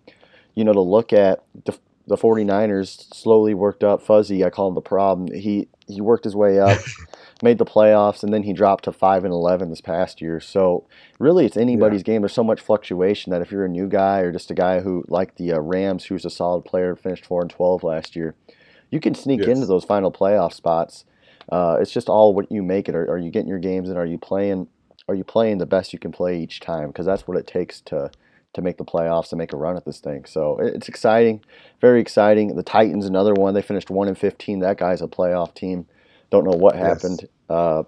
you 0.54 0.62
know, 0.64 0.72
to 0.72 0.80
look 0.80 1.12
at 1.12 1.42
the 1.64 1.76
the 2.06 2.16
49ers 2.16 3.12
slowly 3.14 3.54
worked 3.54 3.82
up. 3.82 4.02
Fuzzy, 4.02 4.44
I 4.44 4.50
call 4.50 4.68
him 4.68 4.74
the 4.74 4.80
problem. 4.82 5.32
He 5.32 5.68
he 5.88 6.00
worked 6.00 6.24
his 6.24 6.36
way 6.36 6.60
up, 6.60 6.78
made 7.42 7.58
the 7.58 7.64
playoffs, 7.64 8.22
and 8.22 8.32
then 8.32 8.42
he 8.42 8.52
dropped 8.52 8.84
to 8.84 8.92
five 8.92 9.24
and 9.24 9.32
11 9.32 9.70
this 9.70 9.80
past 9.80 10.20
year. 10.20 10.38
So 10.38 10.84
really, 11.18 11.46
it's 11.46 11.56
Yeah. 11.56 11.62
anybody's 11.62 12.02
game. 12.02 12.22
There's 12.22 12.32
so 12.32 12.44
much 12.44 12.60
fluctuation 12.60 13.30
that 13.32 13.42
if 13.42 13.50
you're 13.50 13.64
a 13.64 13.68
new 13.70 13.88
guy 13.88 14.20
or 14.20 14.32
just 14.32 14.50
a 14.50 14.54
guy 14.54 14.80
who 14.80 15.04
like 15.08 15.36
the 15.36 15.52
uh, 15.52 15.58
Rams, 15.60 16.04
who's 16.04 16.24
a 16.24 16.30
solid 16.30 16.64
player, 16.64 16.94
finished 16.94 17.26
four 17.26 17.40
and 17.42 17.50
12 17.50 17.82
last 17.82 18.14
year, 18.14 18.34
you 18.90 19.00
can 19.00 19.14
sneak 19.14 19.40
into 19.48 19.66
those 19.66 19.84
final 19.84 20.12
playoff 20.12 20.52
spots. 20.52 21.04
Uh, 21.50 21.78
it's 21.80 21.92
just 21.92 22.08
all 22.08 22.34
what 22.34 22.50
you 22.50 22.62
make 22.62 22.88
it. 22.88 22.94
Are, 22.94 23.10
are 23.10 23.18
you 23.18 23.30
getting 23.30 23.48
your 23.48 23.58
games 23.58 23.88
and 23.88 23.98
Are 23.98 24.06
you 24.06 24.18
playing? 24.18 24.68
Are 25.08 25.14
you 25.14 25.24
playing 25.24 25.58
the 25.58 25.66
best 25.66 25.92
you 25.92 25.98
can 25.98 26.12
play 26.12 26.38
each 26.40 26.60
time? 26.60 26.88
Because 26.88 27.06
that's 27.06 27.28
what 27.28 27.36
it 27.36 27.46
takes 27.46 27.80
to 27.82 28.10
to 28.54 28.62
make 28.62 28.78
the 28.78 28.84
playoffs 28.84 29.32
and 29.32 29.38
make 29.38 29.52
a 29.52 29.56
run 29.56 29.76
at 29.76 29.84
this 29.84 30.00
thing. 30.00 30.24
So 30.24 30.58
it's 30.58 30.88
exciting, 30.88 31.42
very 31.80 32.00
exciting. 32.00 32.54
The 32.56 32.62
Titans, 32.62 33.04
another 33.06 33.34
one. 33.34 33.54
They 33.54 33.62
finished 33.62 33.90
one 33.90 34.08
and 34.08 34.16
fifteen. 34.18 34.60
That 34.60 34.78
guy's 34.78 35.02
a 35.02 35.06
playoff 35.08 35.54
team. 35.54 35.86
Don't 36.30 36.44
know 36.44 36.56
what 36.56 36.76
Yes. 36.76 36.82
happened. 36.86 37.28
Uh, 37.48 37.82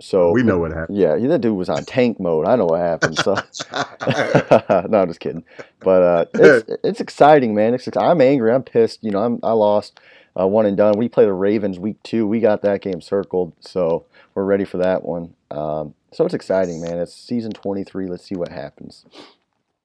so 0.00 0.30
We 0.32 0.42
know 0.42 0.58
what 0.58 0.72
happened. 0.72 0.98
yeah, 0.98 1.16
that 1.16 1.40
dude 1.40 1.56
was 1.56 1.68
on 1.68 1.84
tank 1.84 2.18
mode. 2.20 2.46
I 2.46 2.56
know 2.56 2.66
what 2.66 2.80
happened. 2.80 3.18
So 3.18 3.34
no, 4.06 4.98
I'm 5.00 5.08
just 5.08 5.20
kidding. 5.20 5.44
But 5.82 6.02
uh, 6.02 6.24
it's 6.38 6.64
it's 6.84 7.00
exciting, 7.00 7.54
man. 7.54 7.74
It's 7.74 7.88
I'm 7.96 8.20
angry. 8.20 8.52
I'm 8.52 8.62
pissed. 8.62 9.02
You 9.04 9.10
know, 9.12 9.20
I'm 9.20 9.38
I 9.42 9.52
lost 9.52 10.00
uh, 10.38 10.46
one 10.46 10.66
and 10.66 10.76
done. 10.76 10.94
We 10.98 11.08
play 11.08 11.24
the 11.24 11.32
Ravens 11.32 11.78
week 11.78 12.02
two. 12.02 12.26
We 12.26 12.40
got 12.40 12.62
that 12.62 12.82
game 12.82 13.00
circled, 13.00 13.52
so 13.60 14.06
we're 14.34 14.44
ready 14.44 14.64
for 14.64 14.78
that 14.78 15.04
one. 15.04 15.34
Um, 15.50 15.94
so 16.12 16.24
it's 16.24 16.34
exciting, 16.34 16.80
man. 16.80 16.98
It's 16.98 17.14
season 17.14 17.52
23. 17.52 18.06
Let's 18.06 18.24
see 18.24 18.36
what 18.36 18.48
happens. 18.48 19.04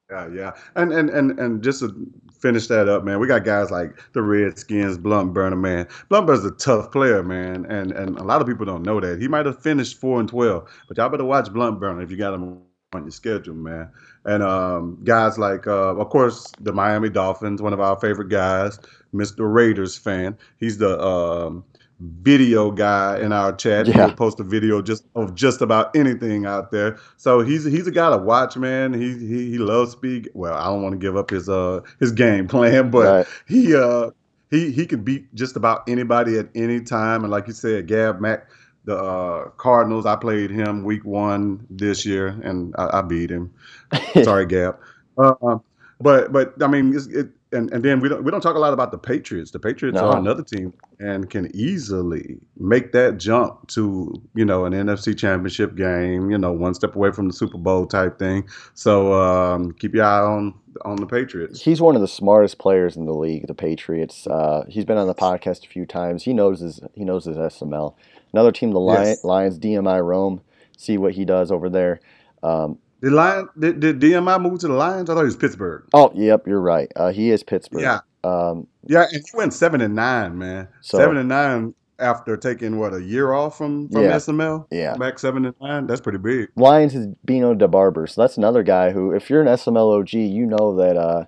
Yeah, 0.09 0.27
yeah, 0.33 0.51
and 0.75 0.91
and 0.91 1.09
and 1.09 1.39
and 1.39 1.63
just 1.63 1.79
to 1.79 1.95
finish 2.41 2.67
that 2.67 2.89
up, 2.89 3.05
man, 3.05 3.19
we 3.19 3.27
got 3.27 3.45
guys 3.45 3.71
like 3.71 3.97
the 4.11 4.21
Redskins, 4.21 4.97
Blunt 4.97 5.33
Burner, 5.33 5.55
man. 5.55 5.87
Blunt 6.09 6.27
Burner's 6.27 6.43
a 6.43 6.51
tough 6.51 6.91
player, 6.91 7.23
man, 7.23 7.65
and 7.67 7.93
and 7.93 8.17
a 8.17 8.23
lot 8.23 8.41
of 8.41 8.47
people 8.47 8.65
don't 8.65 8.83
know 8.83 8.99
that. 8.99 9.21
He 9.21 9.29
might 9.29 9.45
have 9.45 9.61
finished 9.61 10.01
four 10.01 10.19
and 10.19 10.27
twelve, 10.27 10.69
but 10.89 10.97
y'all 10.97 11.07
better 11.07 11.23
watch 11.23 11.53
Blunt 11.53 11.79
Burner 11.79 12.01
if 12.01 12.11
you 12.11 12.17
got 12.17 12.33
him 12.33 12.59
on 12.93 13.03
your 13.03 13.11
schedule, 13.11 13.55
man. 13.55 13.89
And 14.25 14.43
um, 14.43 14.99
guys 15.03 15.37
like, 15.37 15.65
uh, 15.67 15.95
of 15.95 16.09
course, 16.09 16.51
the 16.59 16.73
Miami 16.73 17.09
Dolphins, 17.09 17.61
one 17.61 17.73
of 17.73 17.79
our 17.79 17.97
favorite 17.99 18.29
guys, 18.29 18.79
Mr. 19.13 19.51
Raiders 19.51 19.97
fan. 19.97 20.37
He's 20.59 20.77
the 20.77 20.99
um, 21.01 21.63
video 21.99 22.69
guy 22.71 23.19
in 23.19 23.31
our 23.31 23.53
chat. 23.55 23.87
Yeah. 23.87 24.07
He'll 24.07 24.15
post 24.15 24.39
a 24.39 24.43
video 24.43 24.81
just 24.81 25.05
of 25.15 25.35
just 25.35 25.61
about 25.61 25.95
anything 25.95 26.45
out 26.45 26.71
there. 26.71 26.97
So 27.17 27.41
he's 27.41 27.63
he's 27.63 27.87
a 27.87 27.91
guy 27.91 28.09
to 28.09 28.17
watch, 28.17 28.57
man. 28.57 28.93
He 28.93 29.17
he, 29.17 29.51
he 29.51 29.57
loves 29.57 29.93
speed. 29.93 30.29
Well, 30.33 30.53
I 30.53 30.65
don't 30.65 30.81
want 30.81 30.93
to 30.93 30.99
give 30.99 31.15
up 31.15 31.29
his 31.29 31.47
uh 31.49 31.81
his 31.99 32.11
game 32.11 32.47
plan, 32.49 32.89
but 32.91 33.05
Right. 33.05 33.27
he 33.47 33.73
uh 33.75 34.11
he 34.49 34.71
he 34.71 34.85
can 34.85 35.01
beat 35.03 35.33
just 35.33 35.55
about 35.55 35.87
anybody 35.87 36.37
at 36.37 36.49
any 36.55 36.81
time. 36.81 37.23
And 37.23 37.31
like 37.31 37.47
you 37.47 37.53
said, 37.53 37.87
Gab 37.87 38.19
Mack, 38.19 38.49
the 38.85 38.97
uh, 38.97 39.49
Cardinals. 39.51 40.05
I 40.05 40.15
played 40.15 40.49
him 40.51 40.83
week 40.83 41.05
one 41.05 41.65
this 41.69 42.05
year, 42.05 42.27
and 42.43 42.73
I, 42.77 42.99
I 42.99 43.01
beat 43.01 43.29
him. 43.29 43.53
Sorry, 44.23 44.45
Gab. 44.45 44.77
Uh, 45.17 45.57
but 45.99 46.31
but 46.31 46.53
I 46.61 46.67
mean, 46.67 46.95
it's, 46.95 47.07
it 47.07 47.29
and 47.51 47.71
and 47.71 47.83
then 47.83 47.99
we 47.99 48.09
don't 48.09 48.23
we 48.23 48.31
don't 48.31 48.41
talk 48.41 48.55
a 48.55 48.59
lot 48.59 48.73
about 48.73 48.91
the 48.91 48.97
Patriots. 48.97 49.51
The 49.51 49.59
Patriots 49.59 49.95
No. 49.95 50.09
are 50.09 50.17
another 50.17 50.43
team 50.43 50.73
and 50.99 51.29
can 51.29 51.53
easily 51.55 52.37
make 52.57 52.91
that 52.93 53.17
jump 53.17 53.67
to 53.69 54.13
you 54.35 54.45
know 54.45 54.65
an 54.65 54.73
NFC 54.73 55.17
Championship 55.17 55.75
game. 55.75 56.31
You 56.31 56.37
know, 56.37 56.51
one 56.51 56.73
step 56.73 56.95
away 56.95 57.11
from 57.11 57.27
the 57.27 57.33
Super 57.33 57.57
Bowl 57.57 57.85
type 57.85 58.17
thing. 58.17 58.47
So 58.73 59.13
um, 59.13 59.73
keep 59.73 59.93
your 59.93 60.05
eye 60.05 60.21
on 60.21 60.53
on 60.85 60.95
the 60.95 61.05
Patriots. 61.05 61.61
He's 61.61 61.81
one 61.81 61.95
of 61.95 62.01
the 62.01 62.07
smartest 62.07 62.57
players 62.57 62.95
in 62.95 63.05
the 63.05 63.13
league, 63.13 63.47
the 63.47 63.53
Patriots. 63.53 64.25
Uh, 64.27 64.65
he's 64.69 64.85
been 64.85 64.97
on 64.97 65.07
the 65.07 65.15
podcast 65.15 65.65
a 65.65 65.67
few 65.67 65.85
times. 65.85 66.23
He 66.23 66.33
knows 66.33 66.59
his 66.61 66.79
he 66.93 67.03
knows 67.03 67.25
his 67.25 67.37
SML. 67.37 67.95
Another 68.33 68.51
team, 68.51 68.71
the 68.71 68.79
Lion, 68.79 69.03
Yes. 69.07 69.23
Lions, 69.23 69.59
DMI 69.59 70.03
Rome. 70.03 70.41
See 70.77 70.97
what 70.97 71.13
he 71.13 71.25
does 71.25 71.51
over 71.51 71.69
there. 71.69 71.99
Um, 72.43 72.77
Did 73.01 73.13
Lion 73.13 73.47
did, 73.59 73.79
did 73.79 73.99
DMI 73.99 74.41
move 74.41 74.59
to 74.61 74.67
the 74.67 74.73
Lions? 74.73 75.09
I 75.09 75.13
thought 75.13 75.21
he 75.21 75.25
was 75.25 75.35
Pittsburgh. 75.35 75.85
oh, 75.93 76.11
yep, 76.15 76.47
you're 76.47 76.61
right. 76.61 76.91
Uh, 76.95 77.11
he 77.11 77.29
is 77.31 77.43
Pittsburgh. 77.43 77.81
Yeah, 77.81 77.99
Um, 78.23 78.67
yeah, 78.87 79.05
and 79.11 79.23
he 79.23 79.37
went 79.37 79.53
seven 79.53 79.81
and 79.81 79.95
nine, 79.95 80.37
man. 80.37 80.67
So- 80.81 80.97
seven 80.97 81.17
and 81.17 81.29
nine 81.29 81.73
after 81.99 82.35
taking 82.35 82.79
what 82.79 82.95
a 82.95 83.03
year 83.03 83.31
off 83.33 83.57
from 83.59 83.87
from 83.89 84.01
Yeah. 84.03 84.15
SML. 84.15 84.65
yeah. 84.71 84.95
back 84.97 85.19
seven 85.19 85.45
and 85.45 85.55
nine. 85.61 85.85
That's 85.85 86.01
pretty 86.01 86.17
big. 86.17 86.49
Lions 86.55 86.95
is 86.95 87.07
Bino 87.25 87.53
DeBarber. 87.53 88.09
So 88.09 88.21
that's 88.21 88.37
another 88.37 88.63
guy 88.63 88.89
who, 88.91 89.11
if 89.11 89.29
you're 89.29 89.41
an 89.41 89.47
SMLOG, 89.47 90.13
you 90.33 90.47
know 90.47 90.75
that 90.77 90.97
uh, 90.97 91.25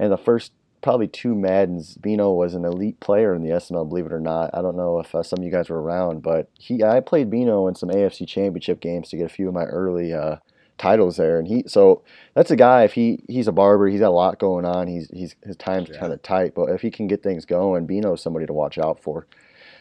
in 0.00 0.10
the 0.10 0.18
first 0.18 0.50
probably 0.82 1.08
two 1.08 1.34
Maddens, 1.34 1.96
Bino 1.96 2.32
was 2.32 2.54
an 2.54 2.64
elite 2.64 3.00
player 3.00 3.34
in 3.34 3.42
the 3.42 3.50
SML, 3.50 3.88
believe 3.88 4.06
it 4.06 4.12
or 4.12 4.20
not. 4.20 4.50
I 4.54 4.62
don't 4.62 4.76
know 4.76 4.98
if 5.00 5.14
uh, 5.14 5.22
some 5.22 5.40
of 5.40 5.44
you 5.44 5.50
guys 5.50 5.68
were 5.68 5.80
around, 5.82 6.22
but 6.22 6.48
he 6.58 6.82
I 6.84 7.00
played 7.00 7.30
Bino 7.30 7.66
in 7.68 7.74
some 7.74 7.88
AFC 7.90 8.26
championship 8.26 8.80
games 8.80 9.08
to 9.10 9.16
get 9.16 9.26
a 9.26 9.28
few 9.34 9.48
of 9.48 9.54
my 9.54 9.64
early 9.64 10.12
uh, 10.12 10.36
titles 10.78 11.16
there. 11.16 11.38
And 11.38 11.48
he 11.48 11.64
so 11.66 12.02
that's 12.34 12.50
a 12.50 12.56
guy, 12.56 12.84
if 12.84 12.92
he 12.94 13.22
he's 13.28 13.48
a 13.48 13.52
barber, 13.52 13.88
he's 13.88 14.00
got 14.00 14.08
a 14.08 14.10
lot 14.10 14.38
going 14.38 14.64
on. 14.64 14.86
He's 14.86 15.08
he's 15.10 15.34
his 15.44 15.56
time's 15.56 15.90
Yeah. 15.90 15.98
kind 16.00 16.12
of 16.12 16.22
tight, 16.22 16.54
but 16.54 16.70
if 16.70 16.80
he 16.82 16.90
can 16.90 17.06
get 17.08 17.22
things 17.22 17.44
going, 17.44 17.86
Bino's 17.86 18.22
somebody 18.22 18.46
to 18.46 18.52
watch 18.52 18.78
out 18.78 19.00
for. 19.02 19.26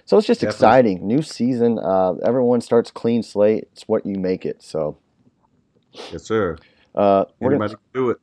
So 0.06 0.18
it's 0.18 0.26
just 0.28 0.42
Definitely. 0.42 0.56
exciting. 0.68 1.08
New 1.08 1.22
season. 1.22 1.80
Uh, 1.80 2.14
everyone 2.26 2.62
starts 2.62 2.92
clean 2.92 3.24
slate. 3.24 3.68
It's 3.74 3.84
what 3.88 4.06
you 4.06 4.16
make 4.16 4.46
it. 4.46 4.64
So 4.64 4.98
Yes, 6.12 6.24
sir. 6.24 6.58
uh, 6.96 7.26
we're 7.40 7.52
gonna, 7.58 7.76
do 7.94 8.10
it. 8.12 8.18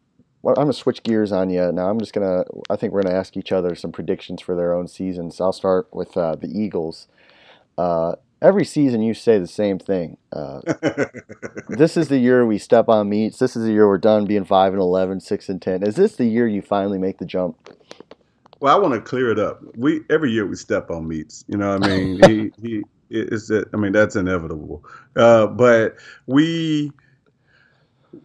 Well, 0.45 0.55
I'm 0.59 0.65
gonna 0.65 0.75
switch 0.75 1.03
gears 1.03 1.33
on 1.33 1.49
you 1.49 1.73
now. 1.73 1.89
I'm 1.89 1.99
just 1.99 2.13
gonna. 2.13 2.45
I 2.69 2.77
think 2.77 2.93
we're 2.93 3.03
gonna 3.03 3.15
ask 3.15 3.37
each 3.37 3.51
other 3.51 3.75
some 3.75 3.93
predictions 3.93 4.43
for 4.43 4.55
their 4.55 4.75
own 4.75 4.89
seasons. 4.89 5.41
I'll 5.41 5.53
start 5.53 5.89
with 5.93 6.17
uh, 6.17 6.37
the 6.37 6.49
Eagles. 6.49 7.09
Uh, 7.79 8.17
every 8.43 8.65
season 8.65 9.03
you 9.03 9.15
say 9.15 9.39
the 9.39 9.47
same 9.47 9.79
thing. 9.79 10.19
Uh, 10.33 10.61
this 11.69 11.97
is 11.97 12.09
the 12.09 12.19
year 12.19 12.45
we 12.45 12.59
step 12.59 12.91
on 12.91 13.09
meats. 13.09 13.39
This 13.39 13.57
is 13.57 13.65
the 13.65 13.73
year 13.73 13.89
we're 13.89 13.97
done 13.97 14.27
being 14.27 14.45
five 14.45 14.75
and 14.75 14.83
11, 14.83 15.21
6 15.21 15.49
and 15.49 15.63
ten. 15.63 15.83
Is 15.83 15.97
this 15.97 16.17
the 16.17 16.27
year 16.27 16.47
you 16.47 16.61
finally 16.61 16.99
make 16.99 17.19
the 17.19 17.27
jump? 17.27 17.57
well, 18.61 18.75
I 18.75 18.79
want 18.79 18.95
to 18.95 19.01
clear 19.01 19.31
it 19.31 19.39
up. 19.39 19.61
We 19.77 20.03
every 20.11 20.31
year 20.31 20.47
we 20.47 20.57
step 20.57 20.91
on 20.91 21.09
meats. 21.09 21.45
You 21.49 21.59
know 21.59 21.79
what 21.79 21.85
I 21.85 21.97
mean? 21.97 22.21
he 22.27 22.53
he 22.63 22.83
it's. 23.11 23.51
I 23.51 23.77
mean 23.77 23.93
that's 23.93 24.17
inevitable. 24.17 24.85
Uh, 25.17 25.47
but 25.47 25.97
we 26.27 26.93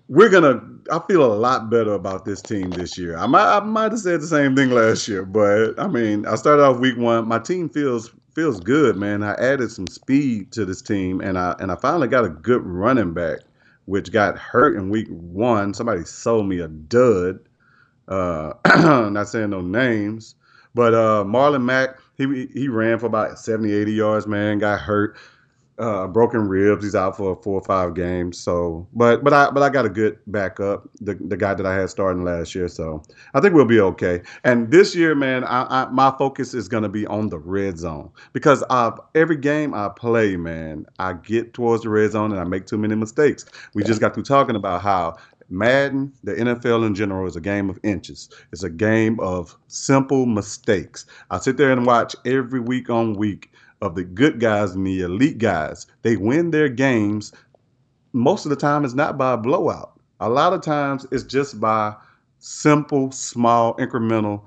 we're 0.07 0.29
gonna. 0.29 0.61
I 0.91 0.99
feel 1.07 1.23
a 1.23 1.33
lot 1.35 1.69
better 1.69 1.93
about 1.93 2.25
this 2.25 2.41
team 2.41 2.71
this 2.71 2.97
year. 2.97 3.17
I 3.17 3.27
might 3.27 3.57
I 3.57 3.59
might 3.59 3.91
have 3.91 3.99
said 3.99 4.21
the 4.21 4.27
same 4.27 4.55
thing 4.55 4.71
last 4.71 5.07
year, 5.07 5.25
but 5.25 5.79
I 5.79 5.87
mean 5.87 6.25
I 6.25 6.35
started 6.35 6.63
off 6.63 6.79
week 6.79 6.97
one. 6.97 7.27
My 7.27 7.39
team 7.39 7.69
feels 7.69 8.11
feels 8.33 8.59
good, 8.59 8.95
man. 8.95 9.23
I 9.23 9.33
added 9.33 9.71
some 9.71 9.87
speed 9.87 10.51
to 10.53 10.65
this 10.65 10.81
team, 10.81 11.21
and 11.21 11.37
I 11.37 11.55
and 11.59 11.71
I 11.71 11.75
finally 11.75 12.07
got 12.07 12.25
a 12.25 12.29
good 12.29 12.61
running 12.63 13.13
back, 13.13 13.39
which 13.85 14.11
got 14.11 14.37
hurt 14.37 14.75
in 14.75 14.89
week 14.89 15.07
one. 15.09 15.73
Somebody 15.73 16.03
sold 16.05 16.47
me 16.47 16.59
a 16.59 16.67
dud. 16.67 17.39
Uh, 18.07 18.53
not 19.11 19.27
saying 19.29 19.51
no 19.51 19.61
names, 19.61 20.35
but 20.73 20.93
uh, 20.93 21.23
Marlon 21.23 21.63
Mack, 21.63 21.99
he 22.15 22.47
he 22.53 22.67
ran 22.67 22.97
for 22.97 23.05
about 23.05 23.37
70, 23.37 23.71
80 23.71 23.91
yards, 23.93 24.27
man. 24.27 24.59
Got 24.59 24.81
hurt, 24.81 25.17
uh, 25.79 26.07
broken 26.07 26.47
ribs. 26.47 26.83
He's 26.83 26.95
out 26.95 27.15
for 27.17 27.35
four 27.41 27.59
or 27.59 27.63
five 27.63 27.93
games. 27.93 28.37
So, 28.37 28.87
but 28.93 29.23
but 29.23 29.33
I 29.33 29.49
but 29.49 29.63
I 29.63 29.69
got 29.69 29.85
a 29.85 29.89
good 29.89 30.19
backup, 30.27 30.89
the 30.99 31.15
the 31.15 31.37
guy 31.37 31.53
that 31.53 31.65
I 31.65 31.73
had 31.73 31.89
starting 31.89 32.23
last 32.23 32.53
year. 32.53 32.67
So 32.67 33.01
I 33.33 33.39
think 33.39 33.53
we'll 33.53 33.65
be 33.65 33.79
okay. 33.79 34.21
And 34.43 34.69
this 34.71 34.93
year, 34.95 35.15
man, 35.15 35.43
I, 35.45 35.83
I 35.83 35.89
my 35.89 36.13
focus 36.17 36.53
is 36.53 36.67
gonna 36.67 36.89
be 36.89 37.07
on 37.07 37.29
the 37.29 37.39
red 37.39 37.79
zone 37.79 38.09
because 38.33 38.61
of 38.63 38.99
every 39.15 39.37
game 39.37 39.73
I 39.73 39.89
play, 39.89 40.35
man, 40.35 40.85
I 40.99 41.13
get 41.13 41.53
towards 41.53 41.83
the 41.83 41.89
red 41.89 42.11
zone 42.11 42.31
and 42.31 42.39
I 42.39 42.43
make 42.43 42.65
too 42.65 42.77
many 42.77 42.95
mistakes. 42.95 43.45
We 43.73 43.83
just 43.83 44.01
got 44.01 44.13
through 44.13 44.23
talking 44.23 44.55
about 44.55 44.81
how 44.81 45.15
Madden, 45.49 46.13
the 46.23 46.33
NFL 46.33 46.85
in 46.85 46.93
general, 46.93 47.25
is 47.25 47.35
a 47.35 47.41
game 47.41 47.69
of 47.69 47.79
inches. 47.83 48.29
It's 48.51 48.63
a 48.63 48.69
game 48.69 49.19
of 49.19 49.57
simple 49.67 50.25
mistakes. 50.25 51.05
I 51.31 51.39
sit 51.39 51.57
there 51.57 51.71
and 51.71 51.85
watch 51.85 52.15
every 52.25 52.59
week 52.59 52.89
on 52.89 53.13
week 53.13 53.51
of 53.81 53.95
the 53.95 54.03
good 54.03 54.39
guys 54.39 54.71
and 54.71 54.85
the 54.85 55.01
elite 55.01 55.37
guys. 55.37 55.87
They 56.01 56.17
win 56.17 56.51
their 56.51 56.69
games. 56.69 57.31
Most 58.13 58.45
of 58.45 58.49
the 58.49 58.55
time, 58.55 58.83
it's 58.83 58.93
not 58.93 59.17
by 59.17 59.33
a 59.33 59.37
blowout. 59.37 59.99
A 60.19 60.29
lot 60.29 60.53
of 60.53 60.61
times, 60.61 61.05
it's 61.11 61.23
just 61.23 61.59
by 61.59 61.95
simple, 62.39 63.11
small, 63.11 63.75
incremental 63.77 64.41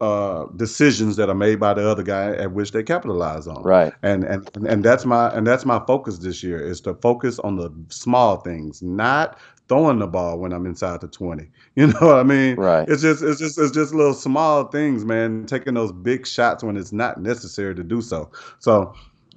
uh, 0.00 0.44
decisions 0.56 1.16
that 1.16 1.28
are 1.30 1.34
made 1.34 1.58
by 1.58 1.72
the 1.74 1.88
other 1.88 2.02
guy 2.02 2.32
at 2.36 2.52
which 2.52 2.72
they 2.72 2.82
capitalize 2.82 3.46
on. 3.46 3.62
Right. 3.62 3.92
And 4.02 4.24
and 4.24 4.48
and 4.66 4.84
that's 4.84 5.04
my 5.04 5.30
and 5.30 5.46
that's 5.46 5.64
my 5.64 5.82
focus 5.86 6.18
this 6.18 6.42
year 6.42 6.60
is 6.60 6.80
to 6.82 6.94
focus 6.94 7.38
on 7.38 7.56
the 7.56 7.70
small 7.88 8.36
things, 8.38 8.82
not 8.82 9.38
throwing 9.68 9.98
the 9.98 10.06
ball 10.06 10.38
when 10.38 10.52
I'm 10.52 10.66
inside 10.66 11.00
the 11.00 11.08
20. 11.08 11.48
You 11.76 11.88
know 11.88 11.98
what 12.00 12.16
I 12.16 12.22
mean? 12.22 12.56
Right. 12.56 12.88
It's 12.88 13.02
just 13.02 13.22
it's 13.22 13.38
just 13.38 13.58
it's 13.58 13.70
just 13.70 13.92
little 13.92 14.14
small 14.14 14.64
things, 14.64 15.04
man, 15.04 15.44
taking 15.44 15.74
those 15.74 15.92
big 15.92 16.26
shots 16.26 16.64
when 16.64 16.74
it's 16.74 16.90
not 16.90 17.20
necessary 17.20 17.74
to 17.74 17.82
do 17.82 18.00
so. 18.00 18.30
So 18.60 18.94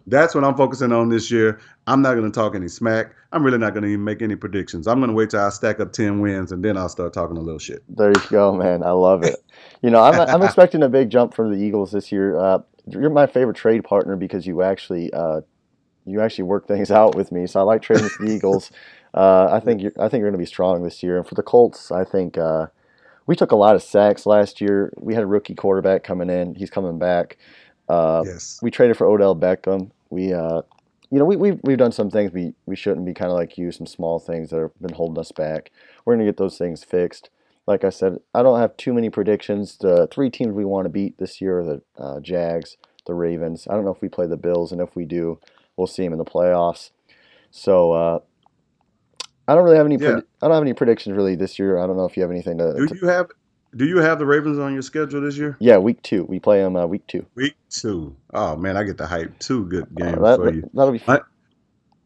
that's 0.08 0.34
what 0.34 0.46
I'm 0.46 0.56
focusing 0.56 0.94
on 0.94 1.10
this 1.10 1.30
year. 1.30 1.60
I'm 1.88 2.02
not 2.02 2.16
going 2.16 2.32
to 2.32 2.34
talk 2.34 2.56
any 2.56 2.68
smack. 2.68 3.14
I'm 3.32 3.44
really 3.44 3.58
not 3.58 3.74
going 3.74 3.84
to 3.84 3.90
even 3.90 4.04
make 4.04 4.22
any 4.22 4.36
predictions. 4.36 4.88
I'm 4.88 5.00
going 5.00 5.10
to 5.10 5.14
wait 5.14 5.32
till 5.32 5.42
I 5.42 5.50
stack 5.50 5.80
up 5.80 5.92
10 5.92 6.20
wins 6.20 6.52
and 6.52 6.64
then 6.64 6.78
I'll 6.78 6.90
start 6.90 7.14
talking 7.14 7.38
a 7.38 7.42
little 7.42 7.60
shit. 7.60 7.84
There 7.90 8.10
you 8.10 8.22
go, 8.30 8.54
man. 8.54 8.84
I 8.84 8.92
love 8.92 9.24
it. 9.24 9.36
You 9.82 9.90
know, 9.90 10.02
I'm, 10.02 10.20
I'm 10.20 10.42
expecting 10.42 10.84
a 10.84 10.90
big 10.90 11.10
jump 11.10 11.34
from 11.34 11.54
the 11.54 11.58
Eagles 11.58 11.94
this 11.94 12.12
year. 12.12 12.38
Uh, 12.38 12.60
you're 12.86 13.10
my 13.10 13.28
favorite 13.28 13.56
trade 13.56 13.86
partner 13.86 14.18
because 14.18 14.46
you 14.46 14.62
actually 14.62 15.12
uh, 15.14 15.40
you 16.06 16.20
actually 16.20 16.44
work 16.44 16.68
things 16.68 16.92
out 17.00 17.16
with 17.16 17.32
me. 17.32 17.48
So 17.48 17.62
I 17.62 17.64
like 17.64 17.82
trading 17.82 18.04
with 18.04 18.18
the 18.20 18.30
Eagles. 18.30 18.72
Uh, 19.14 19.50
I 19.52 19.60
think 19.60 19.82
you're, 19.82 19.94
I 19.98 20.08
think 20.08 20.22
you're 20.22 20.30
going 20.30 20.34
to 20.34 20.38
be 20.40 20.46
strong 20.46 20.84
this 20.84 21.02
year. 21.02 21.18
And 21.18 21.28
for 21.28 21.36
the 21.36 21.44
Colts, 21.44 21.92
I 21.92 22.04
think 22.04 22.38
uh, 22.38 22.68
we 23.26 23.36
took 23.36 23.52
a 23.52 23.56
lot 23.56 23.76
of 23.76 23.84
sacks 23.84 24.26
last 24.26 24.62
year. 24.62 24.94
We 24.98 25.14
had 25.14 25.24
a 25.24 25.28
rookie 25.28 25.56
quarterback 25.56 26.04
coming 26.04 26.30
in. 26.30 26.56
He's 26.56 26.70
coming 26.70 27.00
back. 27.00 27.38
Uh, 27.88 28.24
yes. 28.26 28.60
We 28.62 28.72
traded 28.72 28.98
for 28.98 29.08
Odell 29.08 29.36
Beckham. 29.36 29.92
We, 30.10 30.34
uh, 30.34 30.62
you 31.10 31.18
know, 31.18 31.26
we, 31.26 31.36
we've, 31.36 31.60
we've 31.64 31.78
done 31.78 31.92
some 31.92 32.12
things 32.12 32.32
we, 32.32 32.54
we 32.66 32.76
shouldn't 32.76 33.06
be 33.06 33.14
kind 33.14 33.32
of 33.32 33.38
like 33.38 33.58
you, 33.58 33.72
some 33.72 33.88
small 33.88 34.20
things 34.20 34.52
that 34.52 34.60
have 34.60 34.80
been 34.80 34.94
holding 34.94 35.20
us 35.20 35.32
back. 35.32 35.72
We're 36.06 36.16
going 36.16 36.26
to 36.26 36.32
get 36.32 36.38
those 36.38 36.58
things 36.58 36.84
fixed. 36.84 37.30
Like 37.66 37.84
I 37.84 37.90
said, 37.90 38.20
I 38.34 38.42
don't 38.42 38.60
have 38.60 38.78
too 38.78 38.94
many 38.94 39.10
predictions. 39.10 39.78
The 39.78 40.08
three 40.12 40.30
teams 40.30 40.54
we 40.54 40.66
want 40.66 40.86
to 40.86 40.90
beat 40.90 41.18
this 41.18 41.40
year 41.40 41.60
are 41.60 41.64
the 41.66 41.82
uh, 41.98 42.20
Jags, 42.20 42.78
the 43.06 43.14
Ravens. 43.14 43.68
I 43.70 43.74
don't 43.74 43.86
know 43.86 43.94
if 43.94 44.02
we 44.02 44.10
play 44.10 44.28
the 44.28 44.38
Bills, 44.38 44.72
and 44.72 44.82
if 44.82 44.96
we 44.96 45.06
do, 45.06 45.40
we'll 45.78 45.88
see 45.88 46.04
them 46.04 46.14
in 46.14 46.20
the 46.20 46.26
playoffs. 46.26 46.90
So 47.52 47.92
uh, 47.92 48.20
I 49.50 49.56
don't 49.56 49.64
really 49.64 49.78
have 49.78 49.86
any. 49.86 49.96
Yeah. 49.96 50.10
Pred- 50.12 50.24
I 50.42 50.48
don't 50.48 50.54
have 50.56 50.64
any 50.64 50.74
predictions 50.74 51.16
really 51.16 51.36
this 51.36 51.58
year. 51.60 51.78
I 51.80 51.88
don't 51.88 51.98
know 51.98 52.06
if 52.06 52.16
you 52.16 52.22
have 52.24 52.32
anything 52.32 52.58
to. 52.60 52.74
Do 52.76 52.88
to- 52.88 52.96
you 53.02 53.08
have 53.08 53.28
do 53.76 53.86
you 53.86 53.98
have 53.98 54.18
the 54.20 54.26
Ravens 54.26 54.58
on 54.60 54.74
your 54.74 54.82
schedule 54.82 55.22
this 55.22 55.38
year? 55.38 55.56
yeah, 55.60 55.78
week 55.78 56.02
two. 56.02 56.24
We 56.26 56.40
play 56.40 56.60
them 56.62 56.76
uh, 56.76 56.86
week 56.88 57.06
two. 57.08 57.26
Week 57.36 57.56
two. 57.70 58.16
Oh 58.34 58.56
man, 58.56 58.78
I 58.78 58.84
get 58.84 58.98
the 58.98 59.06
hype 59.08 59.38
two 59.40 59.66
good 59.66 59.84
Uh, 59.84 60.06
games 60.06 60.22
that, 60.22 60.38
for 60.38 60.54
you. 60.54 60.70
that'll 60.74 60.92
be 60.92 60.98
fun. 61.00 61.22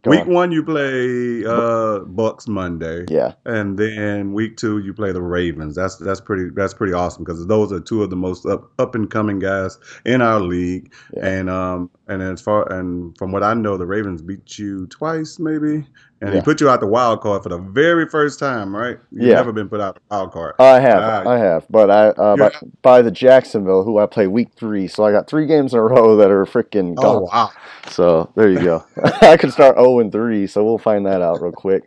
Go 0.04 0.12
Week 0.12 0.20
on. 0.28 0.34
one 0.34 0.52
you 0.52 0.62
play 0.66 1.46
uh 1.46 2.00
Bucks 2.00 2.46
Monday. 2.50 3.06
Yeah, 3.08 3.36
And 3.46 3.78
then 3.80 4.34
week 4.34 4.58
two, 4.58 4.80
you 4.80 4.94
play 4.94 5.14
the 5.14 5.22
Ravens. 5.22 5.76
That's 5.76 5.96
that's 5.96 6.20
pretty 6.20 6.50
that's 6.54 6.74
pretty 6.74 6.92
awesome 6.92 7.24
because 7.24 7.48
those 7.48 7.72
are 7.72 7.80
two 7.80 8.04
of 8.04 8.10
the 8.10 8.18
most 8.18 8.46
up 8.46 8.70
up 8.80 8.96
and 8.96 9.10
coming 9.10 9.40
guys 9.40 9.78
in 10.06 10.22
our 10.22 10.42
league. 10.42 10.94
Yeah. 11.16 11.26
And 11.26 11.50
um 11.50 11.90
and 12.10 12.22
as 12.22 12.42
far 12.42 12.70
and 12.70 13.18
from 13.18 13.32
what 13.32 13.44
I 13.44 13.54
know, 13.54 13.78
the 13.78 13.86
Ravens 13.86 14.22
beat 14.22 14.60
you 14.60 14.88
twice 14.88 15.40
maybe, 15.40 15.88
and 16.24 16.32
he 16.32 16.38
Yeah. 16.38 16.42
put 16.44 16.62
you 16.62 16.70
out 16.70 16.80
the 16.80 16.88
wild 16.88 17.22
card 17.22 17.44
for 17.44 17.50
the 17.50 17.58
very 17.58 18.08
first 18.08 18.40
time, 18.40 18.76
right? 18.76 18.98
You've 19.12 19.24
Yeah. 19.30 19.36
never 19.36 19.52
been 19.52 19.68
put 19.70 19.82
out 19.82 19.96
the 19.96 20.02
wild 20.10 20.32
card. 20.32 20.56
I 20.58 20.80
have. 20.80 21.04
Ah, 21.26 21.30
I 21.30 21.38
have. 21.38 21.66
But 21.70 21.92
I 21.92 22.08
uh, 22.10 22.38
by, 22.38 22.52
by 22.82 23.02
the 23.02 23.12
Jacksonville, 23.12 23.84
who 23.84 23.98
I 24.00 24.06
play 24.06 24.28
week 24.28 24.50
three. 24.56 24.88
So 24.88 25.04
I 25.04 25.12
got 25.12 25.28
three 25.28 25.46
games 25.46 25.74
in 25.74 25.80
a 25.80 25.84
row 25.84 26.16
that 26.18 26.32
are 26.32 26.46
freaking 26.46 26.96
oh 26.98 27.28
wow! 27.32 27.52
So 27.88 28.32
there 28.36 28.50
you 28.50 28.60
go. 28.64 28.84
I 29.22 29.36
could 29.38 29.52
start 29.52 29.76
0 29.78 30.00
and 30.00 30.12
3, 30.12 30.48
so 30.48 30.64
we'll 30.64 30.78
find 30.78 31.06
that 31.06 31.22
out 31.22 31.42
real 31.42 31.52
quick. 31.52 31.84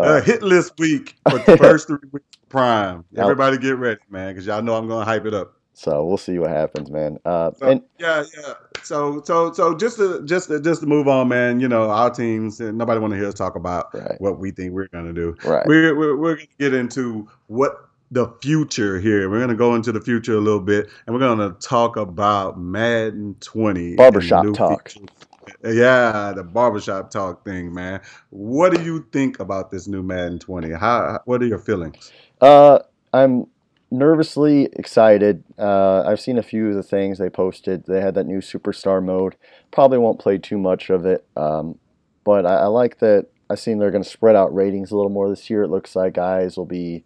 Uh, 0.00 0.02
Uh, 0.04 0.20
hit 0.22 0.42
list 0.42 0.72
week 0.78 1.14
for 1.30 1.38
the 1.38 1.56
first 1.58 1.86
three 1.86 1.98
weeks 2.10 2.26
of 2.42 2.48
prime. 2.48 3.04
Everybody 3.16 3.58
get 3.58 3.76
ready, 3.76 4.00
man, 4.10 4.32
because 4.34 4.46
y'all 4.46 4.62
know 4.62 4.74
I'm 4.74 4.88
gonna 4.88 5.04
hype 5.04 5.24
it 5.26 5.34
up. 5.34 5.52
So 5.74 6.04
we'll 6.04 6.16
see 6.16 6.38
what 6.38 6.50
happens, 6.50 6.90
man. 6.90 7.18
Uh, 7.24 7.50
So, 7.52 7.66
and 7.68 7.82
yeah, 7.98 8.24
yeah. 8.36 8.54
So, 8.82 9.22
so, 9.24 9.52
so 9.52 9.76
just 9.76 9.96
to 9.98 10.24
just 10.24 10.48
to, 10.48 10.60
just 10.60 10.80
to 10.82 10.86
move 10.86 11.08
on, 11.08 11.28
man. 11.28 11.60
You 11.60 11.68
know, 11.68 11.90
our 11.90 12.10
teams. 12.10 12.60
and 12.60 12.78
Nobody 12.78 13.00
want 13.00 13.12
to 13.12 13.18
hear 13.18 13.28
us 13.28 13.34
talk 13.34 13.56
about 13.56 13.92
right, 13.94 14.20
what 14.20 14.38
we 14.38 14.50
think 14.52 14.72
we're 14.72 14.88
gonna 14.88 15.12
do. 15.12 15.36
right, 15.44 15.66
We're 15.66 15.96
we're, 15.96 16.16
we're 16.16 16.34
gonna 16.36 16.48
get 16.58 16.74
into 16.74 17.28
what 17.48 17.88
the 18.10 18.28
future 18.40 19.00
here. 19.00 19.28
We're 19.28 19.40
gonna 19.40 19.56
go 19.56 19.74
into 19.74 19.90
the 19.92 20.00
future 20.00 20.34
a 20.34 20.40
little 20.40 20.60
bit, 20.60 20.88
and 21.06 21.14
we're 21.14 21.20
gonna 21.20 21.50
talk 21.60 21.96
about 21.96 22.58
Madden 22.58 23.36
20 23.40 23.96
and 23.96 23.96
Barbershop 23.96 24.54
talk. 24.54 24.90
features. 24.90 25.08
Yeah, 25.62 26.32
the 26.34 26.44
barbershop 26.44 27.10
talk 27.10 27.44
thing, 27.44 27.72
man. 27.74 28.00
What 28.30 28.74
do 28.74 28.82
you 28.82 29.06
think 29.12 29.40
about 29.40 29.70
this 29.70 29.86
new 29.88 30.02
Madden 30.02 30.38
20? 30.38 30.70
How? 30.72 31.20
What 31.24 31.42
are 31.42 31.46
your 31.46 31.58
feelings? 31.58 32.12
Uh, 32.40 32.78
I'm 33.12 33.46
nervously 33.90 34.64
excited. 34.74 35.44
Uh, 35.58 36.02
I've 36.02 36.20
seen 36.20 36.38
a 36.38 36.42
few 36.42 36.68
of 36.68 36.74
the 36.74 36.82
things 36.82 37.18
they 37.18 37.30
posted. 37.30 37.84
They 37.86 38.00
had 38.00 38.14
that 38.14 38.26
new 38.26 38.38
superstar 38.38 39.02
mode. 39.04 39.36
Probably 39.70 39.98
won't 39.98 40.18
play 40.20 40.38
too 40.38 40.58
much 40.58 40.90
of 40.90 41.06
it, 41.06 41.24
um, 41.36 41.78
but 42.24 42.46
I, 42.46 42.56
I 42.56 42.66
like 42.66 42.98
that. 42.98 43.26
I've 43.50 43.60
seen 43.60 43.78
they're 43.78 43.90
going 43.90 44.02
to 44.02 44.08
spread 44.08 44.36
out 44.36 44.54
ratings 44.54 44.90
a 44.90 44.96
little 44.96 45.10
more 45.10 45.28
this 45.28 45.48
year. 45.50 45.62
It 45.62 45.68
looks 45.68 45.94
like 45.94 46.14
guys 46.14 46.56
will 46.56 46.64
be 46.66 47.04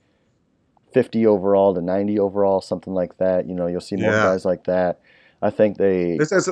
50 0.93 1.27
overall 1.27 1.75
to 1.75 1.81
90 1.83 2.19
overall, 2.19 2.61
something 2.61 2.95
like 2.95 3.19
that. 3.19 3.47
You 3.47 3.55
know, 3.55 3.67
you'll 3.67 3.81
see 3.81 3.97
more 3.97 4.13
Yeah. 4.13 4.25
guys 4.27 4.45
like 4.45 4.65
that. 4.65 5.01
I 5.43 5.51
think 5.51 5.77
they 5.77 6.17
This 6.17 6.31
has 6.31 6.49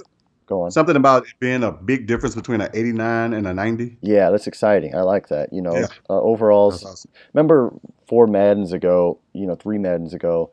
go 0.47 0.63
on. 0.63 0.71
something 0.71 0.97
about 0.97 1.25
it 1.27 1.35
being 1.41 1.63
a 1.63 1.73
big 1.73 2.07
difference 2.07 2.35
between 2.35 2.61
an 2.61 2.71
89 2.73 3.33
and 3.33 3.47
a 3.47 3.53
90. 3.55 3.97
Yeah, 4.01 4.31
that's 4.31 4.47
exciting. 4.47 4.95
I 4.95 5.03
like 5.03 5.29
that. 5.29 5.53
You 5.53 5.61
know, 5.63 5.77
Yeah. 5.77 5.87
uh, 6.09 6.21
overalls. 6.21 6.85
Awesome. 6.85 7.11
remember 7.35 7.73
four 8.07 8.27
Maddens 8.27 8.73
ago, 8.73 9.19
you 9.33 9.47
know, 9.47 9.55
three 9.57 9.79
Maddens 9.79 10.15
ago, 10.15 10.51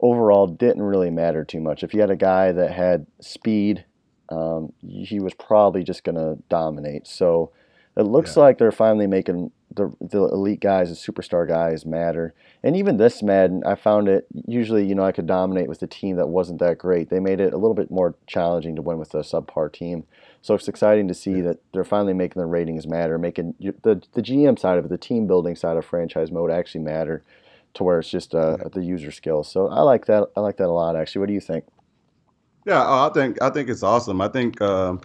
overall 0.00 0.46
didn't 0.46 0.82
really 0.82 1.10
matter 1.10 1.44
too 1.44 1.60
much. 1.60 1.82
If 1.82 1.92
you 1.94 2.00
had 2.00 2.10
a 2.10 2.16
guy 2.16 2.52
that 2.52 2.72
had 2.72 3.06
speed, 3.20 3.84
um, 4.30 4.72
he 4.80 5.20
was 5.20 5.34
probably 5.34 5.82
just 5.84 6.04
going 6.04 6.14
to 6.14 6.42
dominate. 6.48 7.06
So 7.06 7.50
it 7.96 8.02
looks 8.04 8.36
Yeah. 8.36 8.44
like 8.44 8.58
they're 8.58 8.72
finally 8.72 9.06
making 9.06 9.50
the, 9.74 9.94
the 10.00 10.24
elite 10.24 10.60
guys, 10.60 10.88
the 10.88 11.12
superstar 11.12 11.46
guys 11.46 11.84
matter. 11.86 12.34
And 12.62 12.76
even 12.76 12.96
this 12.96 13.22
Madden, 13.22 13.62
I 13.64 13.74
found 13.74 14.08
it 14.08 14.26
usually, 14.46 14.86
you 14.86 14.94
know, 14.94 15.04
I 15.04 15.12
could 15.12 15.26
dominate 15.26 15.68
with 15.68 15.82
a 15.82 15.86
team 15.86 16.16
that 16.16 16.28
wasn't 16.28 16.60
that 16.60 16.78
great. 16.78 17.10
They 17.10 17.20
made 17.20 17.40
it 17.40 17.52
a 17.52 17.56
little 17.56 17.74
bit 17.74 17.90
more 17.90 18.14
challenging 18.26 18.76
to 18.76 18.82
win 18.82 18.98
with 18.98 19.14
a 19.14 19.18
subpar 19.18 19.72
team. 19.72 20.04
So 20.42 20.54
it's 20.54 20.68
exciting 20.68 21.08
to 21.08 21.14
see 21.14 21.40
that 21.40 21.58
they're 21.72 21.84
finally 21.84 22.14
making 22.14 22.40
the 22.40 22.46
ratings 22.46 22.86
matter, 22.86 23.18
making 23.18 23.54
the 23.60 24.02
the 24.12 24.22
GM 24.22 24.58
side 24.58 24.78
of 24.78 24.84
it, 24.84 24.88
the 24.88 24.98
team 24.98 25.26
building 25.26 25.54
side 25.54 25.76
of 25.76 25.84
franchise 25.84 26.30
mode 26.32 26.50
actually 26.50 26.82
matter, 26.82 27.22
to 27.74 27.84
where 27.84 28.00
it's 28.00 28.10
just 28.10 28.34
uh, 28.34 28.56
the 28.72 28.84
user 28.84 29.12
skills. 29.12 29.50
So 29.50 29.68
I 29.68 29.82
like 29.82 30.06
that. 30.06 30.28
I 30.36 30.40
like 30.40 30.56
that 30.56 30.66
a 30.66 30.72
lot. 30.72 30.96
Actually, 30.96 31.20
what 31.20 31.28
do 31.28 31.34
you 31.34 31.40
think? 31.40 31.64
Yeah, 32.64 32.84
oh, 32.86 33.08
I 33.08 33.12
think 33.12 33.42
I 33.42 33.50
think 33.50 33.68
it's 33.68 33.82
awesome. 33.82 34.20
I 34.20 34.28
think 34.28 34.60
um, 34.62 35.00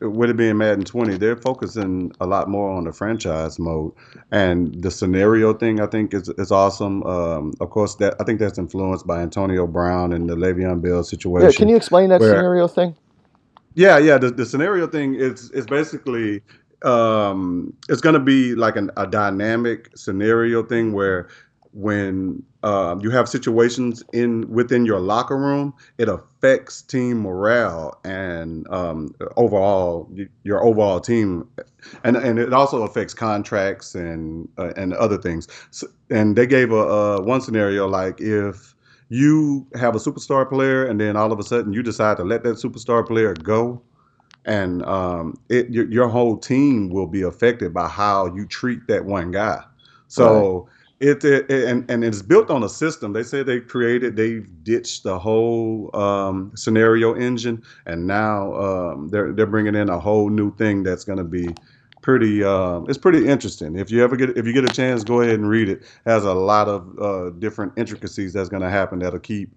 with 0.00 0.28
it 0.28 0.36
being 0.36 0.58
Madden 0.58 0.84
20, 0.84 1.16
they're 1.16 1.36
focusing 1.36 2.12
a 2.20 2.26
lot 2.26 2.50
more 2.50 2.70
on 2.70 2.84
the 2.84 2.92
franchise 2.92 3.58
mode 3.58 3.92
and 4.30 4.74
the 4.82 4.90
scenario 4.90 5.54
thing. 5.54 5.80
I 5.80 5.86
think 5.86 6.12
is 6.12 6.28
is 6.28 6.52
awesome. 6.52 7.02
Um, 7.04 7.54
of 7.60 7.70
course, 7.70 7.94
that 7.96 8.14
I 8.20 8.24
think 8.24 8.40
that's 8.40 8.58
influenced 8.58 9.06
by 9.06 9.22
Antonio 9.22 9.66
Brown 9.66 10.12
and 10.12 10.28
the 10.28 10.36
Le'Veon 10.36 10.82
Bell 10.82 11.02
situation. 11.02 11.50
Yeah, 11.50 11.56
can 11.56 11.68
you 11.68 11.76
explain 11.76 12.10
that 12.10 12.20
where- 12.20 12.30
scenario 12.30 12.68
thing? 12.68 12.94
Yeah, 13.74 13.96
yeah. 13.98 14.18
The, 14.18 14.30
the 14.30 14.44
scenario 14.44 14.86
thing 14.86 15.14
is 15.14 15.50
is 15.52 15.64
basically 15.66 16.42
um, 16.84 17.72
it's 17.88 18.00
going 18.00 18.14
to 18.14 18.20
be 18.20 18.54
like 18.54 18.76
an, 18.76 18.90
a 18.96 19.06
dynamic 19.06 19.90
scenario 19.96 20.62
thing 20.62 20.92
where 20.92 21.28
when 21.72 22.42
um, 22.62 23.00
you 23.00 23.10
have 23.10 23.28
situations 23.28 24.02
in 24.12 24.48
within 24.52 24.84
your 24.84 25.00
locker 25.00 25.36
room, 25.36 25.74
it 25.98 26.08
affects 26.08 26.82
team 26.82 27.20
morale 27.20 27.98
and 28.04 28.68
um, 28.70 29.14
overall 29.36 30.10
your 30.42 30.64
overall 30.64 31.00
team, 31.00 31.48
and 32.04 32.16
and 32.16 32.38
it 32.38 32.52
also 32.52 32.82
affects 32.82 33.14
contracts 33.14 33.94
and 33.94 34.48
uh, 34.58 34.72
and 34.76 34.94
other 34.94 35.18
things. 35.18 35.48
So, 35.70 35.86
and 36.10 36.36
they 36.36 36.46
gave 36.46 36.72
a, 36.72 36.76
a 36.76 37.22
one 37.22 37.40
scenario 37.40 37.86
like 37.86 38.20
if 38.20 38.74
you 39.08 39.66
have 39.74 39.94
a 39.94 39.98
superstar 39.98 40.48
player 40.48 40.84
and 40.84 41.00
then 41.00 41.16
all 41.16 41.32
of 41.32 41.38
a 41.38 41.42
sudden 41.42 41.72
you 41.72 41.82
decide 41.82 42.16
to 42.18 42.24
let 42.24 42.42
that 42.42 42.56
superstar 42.56 43.06
player 43.06 43.34
go 43.34 43.82
and 44.44 44.82
um, 44.84 45.38
it 45.48 45.68
your, 45.70 45.86
your 45.90 46.08
whole 46.08 46.36
team 46.36 46.88
will 46.88 47.06
be 47.06 47.22
affected 47.22 47.72
by 47.72 47.86
how 47.88 48.34
you 48.34 48.46
treat 48.46 48.86
that 48.88 49.04
one 49.04 49.30
guy. 49.30 49.62
So 50.08 50.68
it, 50.68 50.77
it, 51.00 51.24
it- 51.24 51.50
and, 51.50 51.90
and 51.90 52.04
it's 52.04 52.22
built 52.22 52.50
on 52.50 52.62
a 52.64 52.68
system 52.68 53.12
they 53.12 53.22
say 53.22 53.42
they 53.42 53.60
created 53.60 54.16
they've 54.16 54.48
ditched 54.64 55.02
the 55.04 55.18
whole 55.18 55.90
um, 55.96 56.52
scenario 56.56 57.14
engine 57.14 57.62
and 57.86 58.06
now 58.06 58.54
um, 58.54 59.08
they're, 59.08 59.32
they're 59.32 59.46
bringing 59.46 59.74
in 59.74 59.88
a 59.90 60.00
whole 60.00 60.30
new 60.30 60.54
thing 60.56 60.82
that's 60.82 61.04
going 61.04 61.18
to 61.18 61.24
be 61.24 61.56
pretty 62.02 62.44
um, 62.44 62.86
it's 62.88 62.98
pretty 62.98 63.26
interesting 63.28 63.76
if 63.76 63.90
you 63.90 64.02
ever 64.04 64.16
get 64.16 64.36
if 64.38 64.46
you 64.46 64.52
get 64.54 64.64
a 64.64 64.70
chance 64.70 65.04
go 65.04 65.20
ahead 65.22 65.36
and 65.36 65.48
read 65.48 65.68
it 65.68 65.82
has 66.06 66.24
a 66.24 66.34
lot 66.34 66.68
of 66.68 66.98
uh, 67.00 67.30
different 67.38 67.72
intricacies 67.76 68.32
that's 68.32 68.48
going 68.50 68.62
to 68.62 68.70
happen 68.70 69.00
that'll 69.00 69.20
keep 69.20 69.50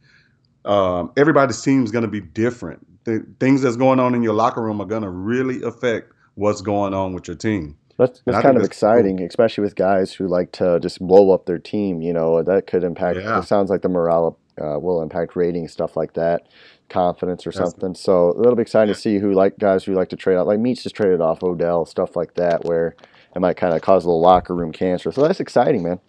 um, 0.65 1.13
everybody's 1.17 1.61
team 1.61 1.85
is 1.85 1.91
going 1.91 2.03
to 2.05 2.11
be 2.11 2.21
different. 2.21 2.87
The 3.05 3.25
things 3.41 3.63
that's 3.63 3.77
going 3.77 3.99
on 3.99 4.15
in 4.15 4.23
your 4.23 4.35
locker 4.35 4.63
room 4.63 4.81
are 4.81 4.85
going 4.87 5.03
to 5.03 5.09
really 5.11 5.63
affect 5.63 6.13
what's 6.35 6.61
going 6.61 6.95
on 6.95 7.13
with 7.13 7.27
your 7.27 7.37
team. 7.37 7.77
That's, 8.01 8.21
that's 8.25 8.41
kind 8.41 8.57
of 8.57 8.63
that's 8.63 8.67
exciting, 8.67 9.17
cool. 9.17 9.27
especially 9.27 9.61
with 9.61 9.75
guys 9.75 10.11
who 10.11 10.27
like 10.27 10.51
to 10.53 10.79
just 10.79 10.99
blow 10.99 11.29
up 11.31 11.45
their 11.45 11.59
team. 11.59 12.01
You 12.01 12.13
know, 12.13 12.41
that 12.41 12.65
could 12.65 12.83
impact. 12.83 13.19
Yeah. 13.19 13.39
It 13.39 13.43
sounds 13.43 13.69
like 13.69 13.83
the 13.83 13.89
morale 13.89 14.39
uh, 14.59 14.79
will 14.79 15.03
impact 15.03 15.35
ratings, 15.35 15.71
stuff 15.71 15.95
like 15.95 16.13
that, 16.13 16.47
confidence 16.89 17.45
or 17.45 17.51
that's 17.51 17.71
something. 17.71 17.93
So 17.93 18.35
it'll 18.39 18.55
be 18.55 18.63
exciting 18.63 18.87
yeah. 18.87 18.95
to 18.95 18.99
see 18.99 19.19
who 19.19 19.33
like 19.33 19.59
guys 19.59 19.83
who 19.83 19.93
like 19.93 20.09
to 20.09 20.15
trade 20.15 20.37
out. 20.37 20.47
Like 20.47 20.59
Meats 20.59 20.81
just 20.81 20.95
traded 20.95 21.21
off 21.21 21.43
Odell, 21.43 21.85
stuff 21.85 22.15
like 22.15 22.33
that, 22.33 22.65
where 22.65 22.95
it 23.35 23.39
might 23.39 23.57
kind 23.57 23.75
of 23.75 23.81
cause 23.83 24.03
a 24.03 24.07
little 24.07 24.19
locker 24.19 24.55
room 24.55 24.71
cancer. 24.71 25.11
So 25.11 25.21
that's 25.21 25.39
exciting, 25.39 25.83
man. 25.83 25.99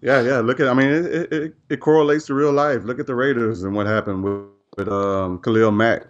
Yeah, 0.00 0.22
yeah. 0.22 0.38
Look 0.38 0.58
at, 0.58 0.68
I 0.68 0.74
mean, 0.74 0.88
it, 0.88 1.32
it, 1.32 1.54
it 1.68 1.80
correlates 1.80 2.26
to 2.26 2.34
real 2.34 2.52
life. 2.52 2.84
Look 2.84 2.98
at 2.98 3.06
the 3.06 3.14
Raiders 3.14 3.62
and 3.62 3.74
what 3.74 3.86
happened 3.86 4.24
with, 4.24 4.46
with 4.78 4.88
um, 4.88 5.38
Khalil 5.40 5.70
Mack 5.70 6.06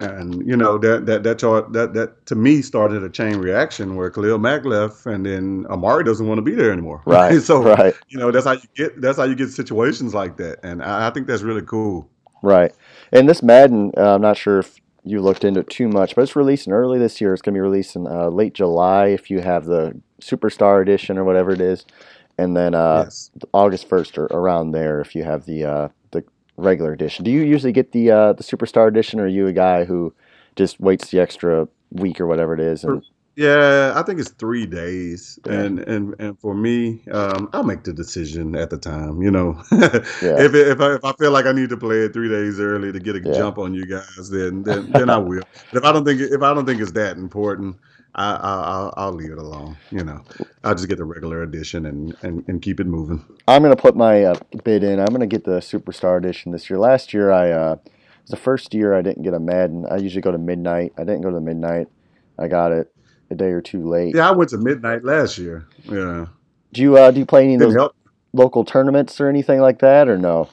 and 0.00 0.46
you 0.46 0.56
know 0.56 0.78
that 0.78 1.06
that 1.06 1.22
that 1.24 1.38
chart 1.38 1.72
that 1.72 1.94
that 1.94 2.26
to 2.26 2.34
me 2.34 2.62
started 2.62 3.02
a 3.02 3.08
chain 3.08 3.36
reaction 3.36 3.96
where 3.96 4.10
Khalil 4.10 4.38
Mack 4.38 4.64
left, 4.64 5.06
and 5.06 5.26
then 5.26 5.66
Amari 5.68 6.04
doesn't 6.04 6.26
want 6.26 6.38
to 6.38 6.42
be 6.42 6.54
there 6.54 6.72
anymore. 6.72 7.02
Right. 7.06 7.40
so 7.42 7.62
right. 7.62 7.94
you 8.08 8.18
know 8.18 8.30
that's 8.30 8.46
how 8.46 8.52
you 8.52 8.68
get 8.74 9.00
that's 9.00 9.18
how 9.18 9.24
you 9.24 9.34
get 9.34 9.50
situations 9.50 10.14
like 10.14 10.36
that, 10.36 10.58
and 10.62 10.82
I, 10.82 11.08
I 11.08 11.10
think 11.10 11.26
that's 11.26 11.42
really 11.42 11.62
cool. 11.62 12.08
Right. 12.42 12.72
And 13.12 13.28
this 13.28 13.42
Madden, 13.42 13.92
uh, 13.96 14.14
I'm 14.14 14.22
not 14.22 14.36
sure 14.36 14.60
if 14.60 14.80
you 15.04 15.20
looked 15.20 15.44
into 15.44 15.60
it 15.60 15.70
too 15.70 15.88
much, 15.88 16.14
but 16.14 16.22
it's 16.22 16.36
releasing 16.36 16.72
early 16.72 16.98
this 16.98 17.20
year. 17.20 17.32
It's 17.32 17.42
going 17.42 17.54
to 17.54 17.58
be 17.58 17.62
releasing 17.62 18.06
uh, 18.06 18.28
late 18.28 18.54
July 18.54 19.08
if 19.08 19.30
you 19.30 19.40
have 19.40 19.64
the 19.64 20.00
Superstar 20.20 20.82
Edition 20.82 21.18
or 21.18 21.24
whatever 21.24 21.50
it 21.50 21.60
is, 21.60 21.84
and 22.36 22.56
then 22.56 22.74
uh, 22.74 23.02
yes. 23.04 23.30
August 23.52 23.88
1st 23.88 24.18
or 24.18 24.26
around 24.26 24.72
there 24.72 25.00
if 25.00 25.14
you 25.14 25.24
have 25.24 25.46
the 25.46 25.64
uh, 25.64 25.88
regular 26.58 26.92
edition. 26.92 27.24
Do 27.24 27.30
you 27.30 27.42
usually 27.42 27.72
get 27.72 27.92
the 27.92 28.10
uh, 28.10 28.32
the 28.34 28.44
superstar 28.44 28.88
edition, 28.88 29.20
or 29.20 29.24
are 29.24 29.28
you 29.28 29.46
a 29.46 29.52
guy 29.52 29.84
who 29.84 30.12
just 30.56 30.78
waits 30.80 31.10
the 31.10 31.20
extra 31.20 31.68
week 31.90 32.20
or 32.20 32.26
whatever 32.26 32.52
it 32.52 32.60
is? 32.60 32.84
And... 32.84 33.02
Yeah, 33.36 33.92
I 33.94 34.02
think 34.02 34.18
it's 34.18 34.30
three 34.30 34.66
days, 34.66 35.38
yeah. 35.46 35.52
and 35.52 35.78
and 35.78 36.14
and 36.18 36.38
for 36.40 36.54
me, 36.54 37.04
um, 37.12 37.48
I'll 37.52 37.62
make 37.62 37.84
the 37.84 37.92
decision 37.92 38.56
at 38.56 38.70
the 38.70 38.78
time. 38.78 39.22
You 39.22 39.30
know, 39.30 39.62
yeah. 39.72 40.42
if 40.42 40.54
it, 40.54 40.66
if 40.66 40.80
I, 40.80 40.94
if 40.94 41.04
I 41.04 41.12
feel 41.12 41.30
like 41.30 41.46
I 41.46 41.52
need 41.52 41.68
to 41.68 41.76
play 41.76 41.98
it 41.98 42.12
three 42.12 42.28
days 42.28 42.58
early 42.58 42.90
to 42.90 42.98
get 42.98 43.14
a 43.14 43.20
yeah. 43.20 43.34
jump 43.34 43.58
on 43.58 43.74
you 43.74 43.86
guys, 43.86 44.28
then 44.28 44.64
then, 44.64 44.90
then 44.90 45.08
I 45.08 45.18
will. 45.18 45.44
But 45.72 45.78
if 45.78 45.84
I 45.84 45.92
don't 45.92 46.04
think 46.04 46.20
if 46.20 46.42
I 46.42 46.52
don't 46.52 46.66
think 46.66 46.80
it's 46.80 46.90
that 46.92 47.16
important, 47.16 47.76
I, 48.14 48.32
I'll, 48.34 48.94
I'll 48.96 49.12
leave 49.12 49.30
it 49.30 49.38
alone. 49.38 49.76
You 49.90 50.04
know, 50.04 50.24
I'll 50.64 50.74
just 50.74 50.88
get 50.88 50.98
the 50.98 51.04
regular 51.04 51.42
edition 51.42 51.86
and, 51.86 52.16
and, 52.22 52.44
and 52.48 52.60
keep 52.60 52.80
it 52.80 52.86
moving. 52.86 53.24
I'm 53.46 53.62
gonna 53.62 53.76
put 53.76 53.96
my 53.96 54.24
uh, 54.24 54.34
bid 54.64 54.82
in. 54.82 54.98
I'm 54.98 55.06
gonna 55.06 55.26
get 55.26 55.44
the 55.44 55.60
Superstar 55.60 56.18
edition 56.18 56.52
this 56.52 56.68
year. 56.68 56.78
Last 56.78 57.14
year, 57.14 57.30
I 57.30 57.50
uh, 57.50 57.76
it 57.84 57.92
was 58.22 58.30
the 58.30 58.36
first 58.36 58.74
year 58.74 58.94
I 58.94 59.02
didn't 59.02 59.22
get 59.22 59.34
a 59.34 59.40
Madden. 59.40 59.86
I 59.90 59.96
usually 59.96 60.22
go 60.22 60.32
to 60.32 60.38
midnight. 60.38 60.92
I 60.96 61.04
didn't 61.04 61.20
go 61.20 61.30
to 61.30 61.34
the 61.34 61.40
midnight. 61.40 61.88
I 62.38 62.48
got 62.48 62.72
it 62.72 62.92
a 63.30 63.34
day 63.34 63.50
or 63.50 63.60
two 63.60 63.88
late. 63.88 64.14
Yeah, 64.14 64.28
I 64.28 64.32
went 64.32 64.50
to 64.50 64.58
midnight 64.58 65.04
last 65.04 65.38
year. 65.38 65.66
Yeah. 65.84 66.26
Do 66.72 66.82
you 66.82 66.96
uh, 66.96 67.10
do 67.10 67.20
you 67.20 67.26
play 67.26 67.44
any 67.44 67.54
of 67.54 67.60
those 67.60 67.74
help. 67.74 67.94
local 68.32 68.64
tournaments 68.64 69.20
or 69.20 69.28
anything 69.28 69.60
like 69.60 69.78
that, 69.80 70.08
or 70.08 70.18
no? 70.18 70.48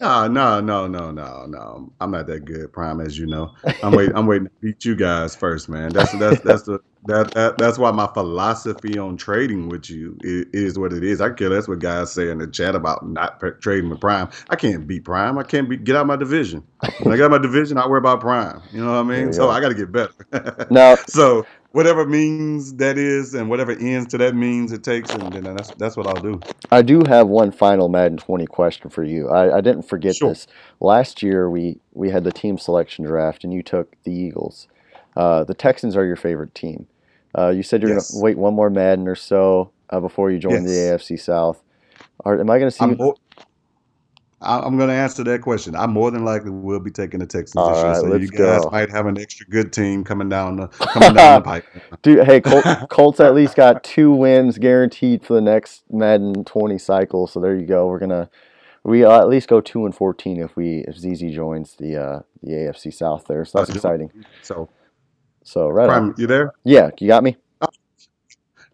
No, 0.00 0.26
no, 0.26 0.60
no, 0.60 0.86
no, 0.86 1.10
no, 1.10 1.44
no. 1.46 1.92
I'm 2.00 2.10
not 2.10 2.26
that 2.28 2.46
good, 2.46 2.72
Prime, 2.72 3.02
as 3.02 3.18
you 3.18 3.26
know. 3.26 3.52
I'm 3.82 3.92
waiting. 3.92 4.16
I'm 4.16 4.26
waiting 4.26 4.46
to 4.46 4.52
beat 4.62 4.82
you 4.82 4.96
guys 4.96 5.36
first, 5.36 5.68
man. 5.68 5.90
That's 5.90 6.10
that's 6.12 6.40
that's 6.40 6.62
the 6.62 6.80
that, 7.04 7.32
that 7.32 7.58
that's 7.58 7.78
why 7.78 7.90
my 7.90 8.06
philosophy 8.14 8.98
on 8.98 9.18
trading 9.18 9.68
with 9.68 9.90
you 9.90 10.16
is, 10.22 10.46
is, 10.52 10.78
what 10.78 10.94
it 10.94 11.04
is. 11.04 11.20
I 11.20 11.30
care 11.30 11.50
less 11.50 11.68
what 11.68 11.80
guys 11.80 12.12
say 12.12 12.30
in 12.30 12.38
the 12.38 12.46
chat 12.46 12.74
about 12.74 13.06
not 13.06 13.42
trading 13.60 13.90
with 13.90 14.00
Prime. 14.00 14.30
I 14.48 14.56
can't 14.56 14.86
beat 14.86 15.04
Prime. 15.04 15.36
I 15.36 15.42
can't 15.42 15.68
be 15.68 15.76
get 15.76 15.96
out 15.96 16.06
my 16.06 16.16
division. 16.16 16.62
When 17.02 17.12
I 17.12 17.18
got 17.18 17.30
my 17.30 17.38
division, 17.38 17.76
I 17.76 17.86
worry 17.86 17.98
about 17.98 18.20
Prime. 18.20 18.62
You 18.72 18.82
know 18.82 18.92
what 18.92 19.00
I 19.00 19.02
mean? 19.02 19.34
So 19.34 19.50
I 19.50 19.60
got 19.60 19.68
to 19.68 19.74
get 19.74 19.92
better. 19.92 20.66
No. 20.70 20.96
so 21.08 21.44
whatever 21.72 22.06
means 22.06 22.74
that 22.74 22.98
is, 22.98 23.34
and 23.34 23.48
whatever 23.48 23.72
ends 23.72 24.08
to 24.08 24.18
that 24.18 24.34
means 24.34 24.72
it 24.72 24.82
takes, 24.82 25.10
and 25.10 25.32
then 25.32 25.44
that's 25.44 25.70
that's 25.72 25.96
what 25.96 26.06
I'll 26.06 26.22
do. 26.22 26.40
I 26.70 26.82
do 26.82 27.02
have 27.06 27.28
one 27.28 27.52
final 27.52 27.88
Madden 27.88 28.18
20 28.18 28.46
question 28.46 28.90
for 28.90 29.04
you. 29.04 29.28
I, 29.28 29.58
I 29.58 29.60
didn't 29.60 29.82
forget 29.82 30.16
sure. 30.16 30.30
this. 30.30 30.46
Last 30.80 31.22
year 31.22 31.48
we 31.50 31.78
we 31.92 32.10
had 32.10 32.24
the 32.24 32.32
team 32.32 32.58
selection 32.58 33.04
draft, 33.04 33.44
and 33.44 33.52
you 33.52 33.62
took 33.62 33.96
the 34.04 34.12
Eagles. 34.12 34.68
Uh, 35.16 35.44
the 35.44 35.54
Texans 35.54 35.96
are 35.96 36.04
your 36.04 36.16
favorite 36.16 36.54
team. 36.54 36.86
Uh, 37.36 37.50
you 37.50 37.62
said 37.62 37.82
you're 37.82 37.92
yes. 37.92 38.10
going 38.10 38.20
to 38.20 38.24
wait 38.24 38.38
one 38.38 38.54
more 38.54 38.70
Madden 38.70 39.06
or 39.06 39.14
so 39.14 39.70
uh, 39.90 40.00
before 40.00 40.30
you 40.30 40.38
join 40.38 40.64
yes. 40.64 41.06
the 41.06 41.14
AFC 41.14 41.20
South. 41.20 41.62
Are, 42.24 42.38
am 42.38 42.50
I 42.50 42.58
going 42.58 42.70
to 42.70 42.76
see? 42.76 42.84
I'm, 42.84 42.98
more, 44.40 44.60
I'm 44.60 44.76
going 44.76 44.88
to 44.88 44.94
answer 44.94 45.22
that 45.24 45.42
question. 45.42 45.76
I 45.76 45.86
more 45.86 46.10
than 46.10 46.24
likely 46.24 46.50
will 46.50 46.80
be 46.80 46.90
taking 46.90 47.20
the 47.20 47.26
Texans 47.26 47.56
All 47.56 47.68
this 47.68 47.82
year, 47.82 47.92
right, 47.92 48.00
so 48.00 48.14
you 48.16 48.28
guys 48.28 48.64
go. 48.64 48.70
might 48.70 48.90
have 48.90 49.06
an 49.06 49.18
extra 49.18 49.46
good 49.46 49.72
team 49.72 50.02
coming 50.02 50.28
down 50.28 50.56
the 50.56 50.66
coming 50.68 51.14
down 51.14 51.40
the 51.40 51.44
pipe. 51.44 51.66
Dude, 52.02 52.24
hey, 52.24 52.40
Col- 52.40 52.86
Colts 52.88 53.20
at 53.20 53.34
least 53.34 53.54
got 53.54 53.84
two 53.84 54.10
wins 54.12 54.58
guaranteed 54.58 55.24
for 55.24 55.34
the 55.34 55.42
next 55.42 55.84
Madden 55.90 56.44
20 56.44 56.78
cycle. 56.78 57.26
So 57.26 57.40
there 57.40 57.56
you 57.56 57.66
go. 57.66 57.86
We're 57.86 57.98
gonna 57.98 58.30
we 58.82 59.04
uh, 59.04 59.20
at 59.20 59.28
least 59.28 59.48
go 59.48 59.60
two 59.60 59.84
and 59.84 59.94
14 59.94 60.40
if 60.40 60.56
we 60.56 60.84
if 60.88 60.96
ZZ 60.96 61.34
joins 61.34 61.76
the 61.76 61.96
uh, 61.96 62.20
the 62.42 62.52
AFC 62.52 62.94
South 62.94 63.26
there. 63.26 63.44
So 63.44 63.58
that's 63.58 63.70
exciting. 63.70 64.10
So 64.42 64.70
so 65.44 65.68
right 65.68 65.86
Prime, 65.86 66.10
on. 66.10 66.14
you 66.16 66.26
there? 66.26 66.54
Yeah, 66.64 66.90
you 66.98 67.08
got 67.08 67.22
me. 67.22 67.36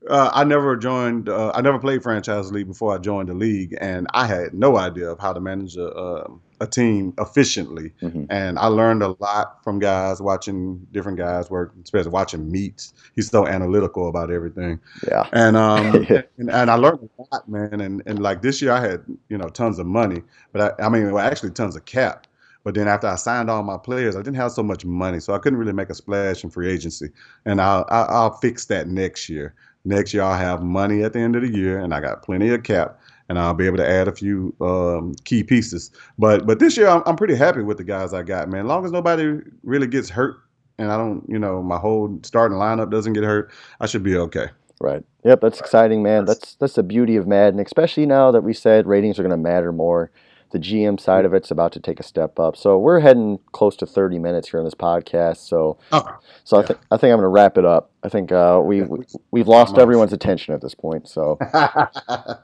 Uh, 0.09 0.31
I 0.33 0.45
never 0.45 0.77
joined. 0.77 1.29
Uh, 1.29 1.53
I 1.55 1.61
never 1.61 1.79
played 1.79 2.03
franchise 2.03 2.53
league 2.53 2.69
before 2.69 2.95
I 2.95 2.99
joined 2.99 3.29
the 3.29 3.35
league, 3.35 3.77
and 3.81 4.07
I 4.15 4.27
had 4.27 4.55
no 4.55 4.77
idea 4.77 5.11
of 5.11 5.19
how 5.19 5.33
to 5.33 5.41
manage 5.41 5.77
a, 5.77 5.89
uh, 5.89 6.29
a 6.61 6.67
team 6.67 7.13
efficiently. 7.19 7.93
Mm-hmm. 8.03 8.25
And 8.31 8.59
I 8.59 8.67
learned 8.67 9.03
a 9.03 9.17
lot 9.19 9.63
from 9.65 9.79
guys 9.79 10.21
watching 10.21 10.87
different 10.93 11.19
guys 11.19 11.51
work, 11.51 11.75
especially 11.83 12.11
watching 12.11 12.51
Meats. 12.51 12.95
He's 13.15 13.31
so 13.31 13.47
analytical 13.47 14.09
about 14.09 14.31
everything. 14.31 14.81
Yeah. 15.09 15.29
And 15.33 15.57
um, 15.57 16.07
and, 16.39 16.51
and, 16.51 16.71
I 16.71 16.75
learned 16.75 17.09
a 17.19 17.23
lot, 17.23 17.49
man. 17.49 17.81
And 17.81 18.03
and 18.07 18.21
like 18.21 18.43
this 18.43 18.63
year, 18.63 18.73
I 18.73 18.81
had 18.81 19.05
you 19.29 19.39
know 19.39 19.49
tons 19.49 19.79
of 19.79 19.87
money, 19.87 20.23
but 20.53 20.79
I, 20.81 20.87
I 20.87 20.89
mean, 20.89 21.11
well, 21.13 21.25
actually 21.25 21.51
tons 21.51 21.77
of 21.77 21.85
cap. 21.85 22.27
But 22.63 22.75
then 22.75 22.89
after 22.89 23.07
I 23.07 23.15
signed 23.15 23.49
all 23.49 23.63
my 23.63 23.79
players, 23.79 24.17
I 24.17 24.23
didn't 24.23 24.39
have 24.39 24.51
so 24.51 24.63
much 24.63 24.85
money, 24.85 25.21
so 25.21 25.35
I 25.35 25.39
couldn't 25.39 25.57
really 25.57 25.73
make 25.73 25.89
a 25.89 25.95
splash 25.95 26.43
in 26.43 26.51
free 26.51 26.69
agency. 26.69 27.11
And 27.45 27.61
I'll 27.61 27.87
I'll, 27.89 28.09
I'll 28.09 28.37
fix 28.39 28.65
that 28.67 28.89
next 28.89 29.29
year. 29.29 29.55
Next 29.87 30.13
year 30.13 30.25
I'll 30.25 30.37
have 30.37 30.63
money 30.63 31.05
at 31.05 31.13
the 31.13 31.21
end 31.21 31.37
of 31.37 31.43
the 31.43 31.49
year, 31.49 31.79
and 31.79 31.95
I 31.95 32.01
got 32.01 32.23
plenty 32.23 32.53
of 32.53 32.65
cap, 32.65 32.99
and 33.29 33.39
I'll 33.39 33.55
be 33.55 33.67
able 33.67 33.77
to 33.77 33.89
add 33.89 34.09
a 34.09 34.13
few 34.13 34.53
um, 34.61 35.15
key 35.25 35.45
pieces. 35.45 35.93
But 36.19 36.45
but 36.45 36.59
this 36.59 36.77
year 36.77 36.89
I'm, 36.89 37.03
I'm 37.07 37.15
pretty 37.15 37.37
happy 37.37 37.63
with 37.63 37.79
the 37.79 37.85
guys 37.85 38.13
I 38.13 38.25
got, 38.25 38.49
man. 38.49 38.63
As 38.63 38.67
long 38.67 38.85
as 38.85 38.91
nobody 38.91 39.39
really 39.63 39.87
gets 39.87 40.11
hurt, 40.11 40.39
and 40.79 40.91
I 40.91 40.97
don't, 40.97 41.25
you 41.29 41.39
know, 41.39 41.63
my 41.63 41.79
whole 41.79 42.19
starting 42.25 42.59
lineup 42.59 42.91
doesn't 42.91 43.13
get 43.13 43.23
hurt, 43.23 43.53
I 43.81 43.87
should 43.87 44.03
be 44.03 44.17
okay. 44.17 44.49
Right. 44.81 45.05
Yep, 45.25 45.41
that's 45.41 45.61
exciting, 45.61 46.03
man. 46.03 46.25
That's 46.25 46.57
that's 46.57 46.75
the 46.75 46.83
beauty 46.83 47.15
of 47.15 47.29
Madden, 47.29 47.61
especially 47.61 48.07
now 48.07 48.33
that 48.33 48.43
we 48.43 48.53
said 48.53 48.87
ratings 48.87 49.19
are 49.19 49.23
going 49.23 49.31
to 49.31 49.37
matter 49.37 49.73
more 49.73 50.11
the 50.57 50.63
GM 50.63 50.99
side 50.99 51.27
of 51.27 51.35
it's 51.35 51.51
about 51.51 51.73
to 51.73 51.81
take 51.81 52.01
a 52.01 52.03
step 52.03 52.39
up. 52.39 52.57
So 52.57 52.79
we're 52.79 53.01
heading 53.01 53.39
close 53.53 53.77
to 53.77 53.87
30 53.87 54.19
minutes 54.19 54.49
here 54.49 54.59
on 54.59 54.65
this 54.65 54.75
podcast. 54.75 55.37
So, 55.49 55.79
oh, 55.93 56.19
so 56.45 56.57
yeah. 56.57 56.63
I 56.63 56.67
think 56.67 56.81
I 56.93 56.97
think 56.97 57.13
I'm 57.13 57.19
going 57.19 57.25
to 57.25 57.29
wrap 57.29 57.59
it 57.59 57.65
up. 57.67 57.91
I 58.03 58.09
think 58.09 58.33
uh, 58.33 58.61
we 58.65 58.81
yeah, 58.81 58.87
we've 59.31 59.49
lost 59.49 59.77
everyone's 59.77 60.13
attention 60.13 60.55
at 60.55 60.63
this 60.63 60.75
point. 60.75 61.09
So. 61.09 61.39
yeah, 61.53 62.41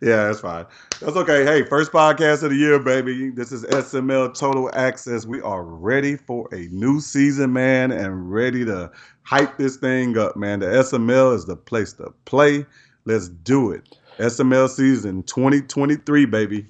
that's 0.00 0.40
fine. 0.40 0.64
That's 1.00 1.16
okay. 1.16 1.44
Hey, 1.44 1.62
first 1.64 1.92
podcast 1.92 2.42
of 2.42 2.50
the 2.50 2.56
year, 2.56 2.78
baby. 2.78 3.30
This 3.30 3.52
is 3.52 3.64
SML 3.64 4.36
Total 4.36 4.70
Access. 4.72 5.26
We 5.26 5.42
are 5.42 5.62
ready 5.62 6.16
for 6.16 6.48
a 6.54 6.68
new 6.68 7.00
season, 7.00 7.52
man, 7.52 7.92
and 7.92 8.32
ready 8.32 8.64
to 8.64 8.90
hype 9.24 9.58
this 9.58 9.76
thing 9.76 10.16
up, 10.16 10.36
man. 10.36 10.60
The 10.60 10.66
SML 10.66 11.34
is 11.34 11.44
the 11.44 11.56
place 11.56 11.92
to 11.94 12.14
play. 12.24 12.64
Let's 13.04 13.28
do 13.28 13.72
it. 13.72 13.98
SML 14.18 14.70
season 14.70 15.22
2023, 15.24 16.26
baby. 16.26 16.66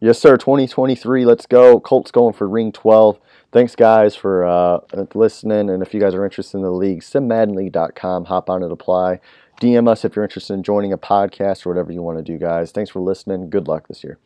Yes, 0.00 0.18
sir. 0.18 0.36
2023. 0.36 1.24
Let's 1.24 1.46
go. 1.46 1.80
Colts 1.80 2.10
going 2.10 2.34
for 2.34 2.48
ring 2.48 2.70
12. 2.72 3.18
Thanks, 3.52 3.74
guys, 3.74 4.14
for 4.14 4.44
uh, 4.44 4.80
listening. 5.14 5.70
And 5.70 5.82
if 5.82 5.94
you 5.94 6.00
guys 6.00 6.14
are 6.14 6.24
interested 6.24 6.58
in 6.58 6.62
the 6.62 6.70
league, 6.70 7.00
simmaddenleague.com. 7.00 8.26
Hop 8.26 8.50
on 8.50 8.62
and 8.62 8.72
apply. 8.72 9.20
DM 9.60 9.88
us 9.88 10.04
if 10.04 10.14
you're 10.14 10.24
interested 10.24 10.52
in 10.52 10.62
joining 10.62 10.92
a 10.92 10.98
podcast 10.98 11.64
or 11.64 11.70
whatever 11.70 11.90
you 11.92 12.02
want 12.02 12.18
to 12.18 12.24
do, 12.24 12.38
guys. 12.38 12.72
Thanks 12.72 12.90
for 12.90 13.00
listening. 13.00 13.48
Good 13.48 13.68
luck 13.68 13.88
this 13.88 14.04
year. 14.04 14.18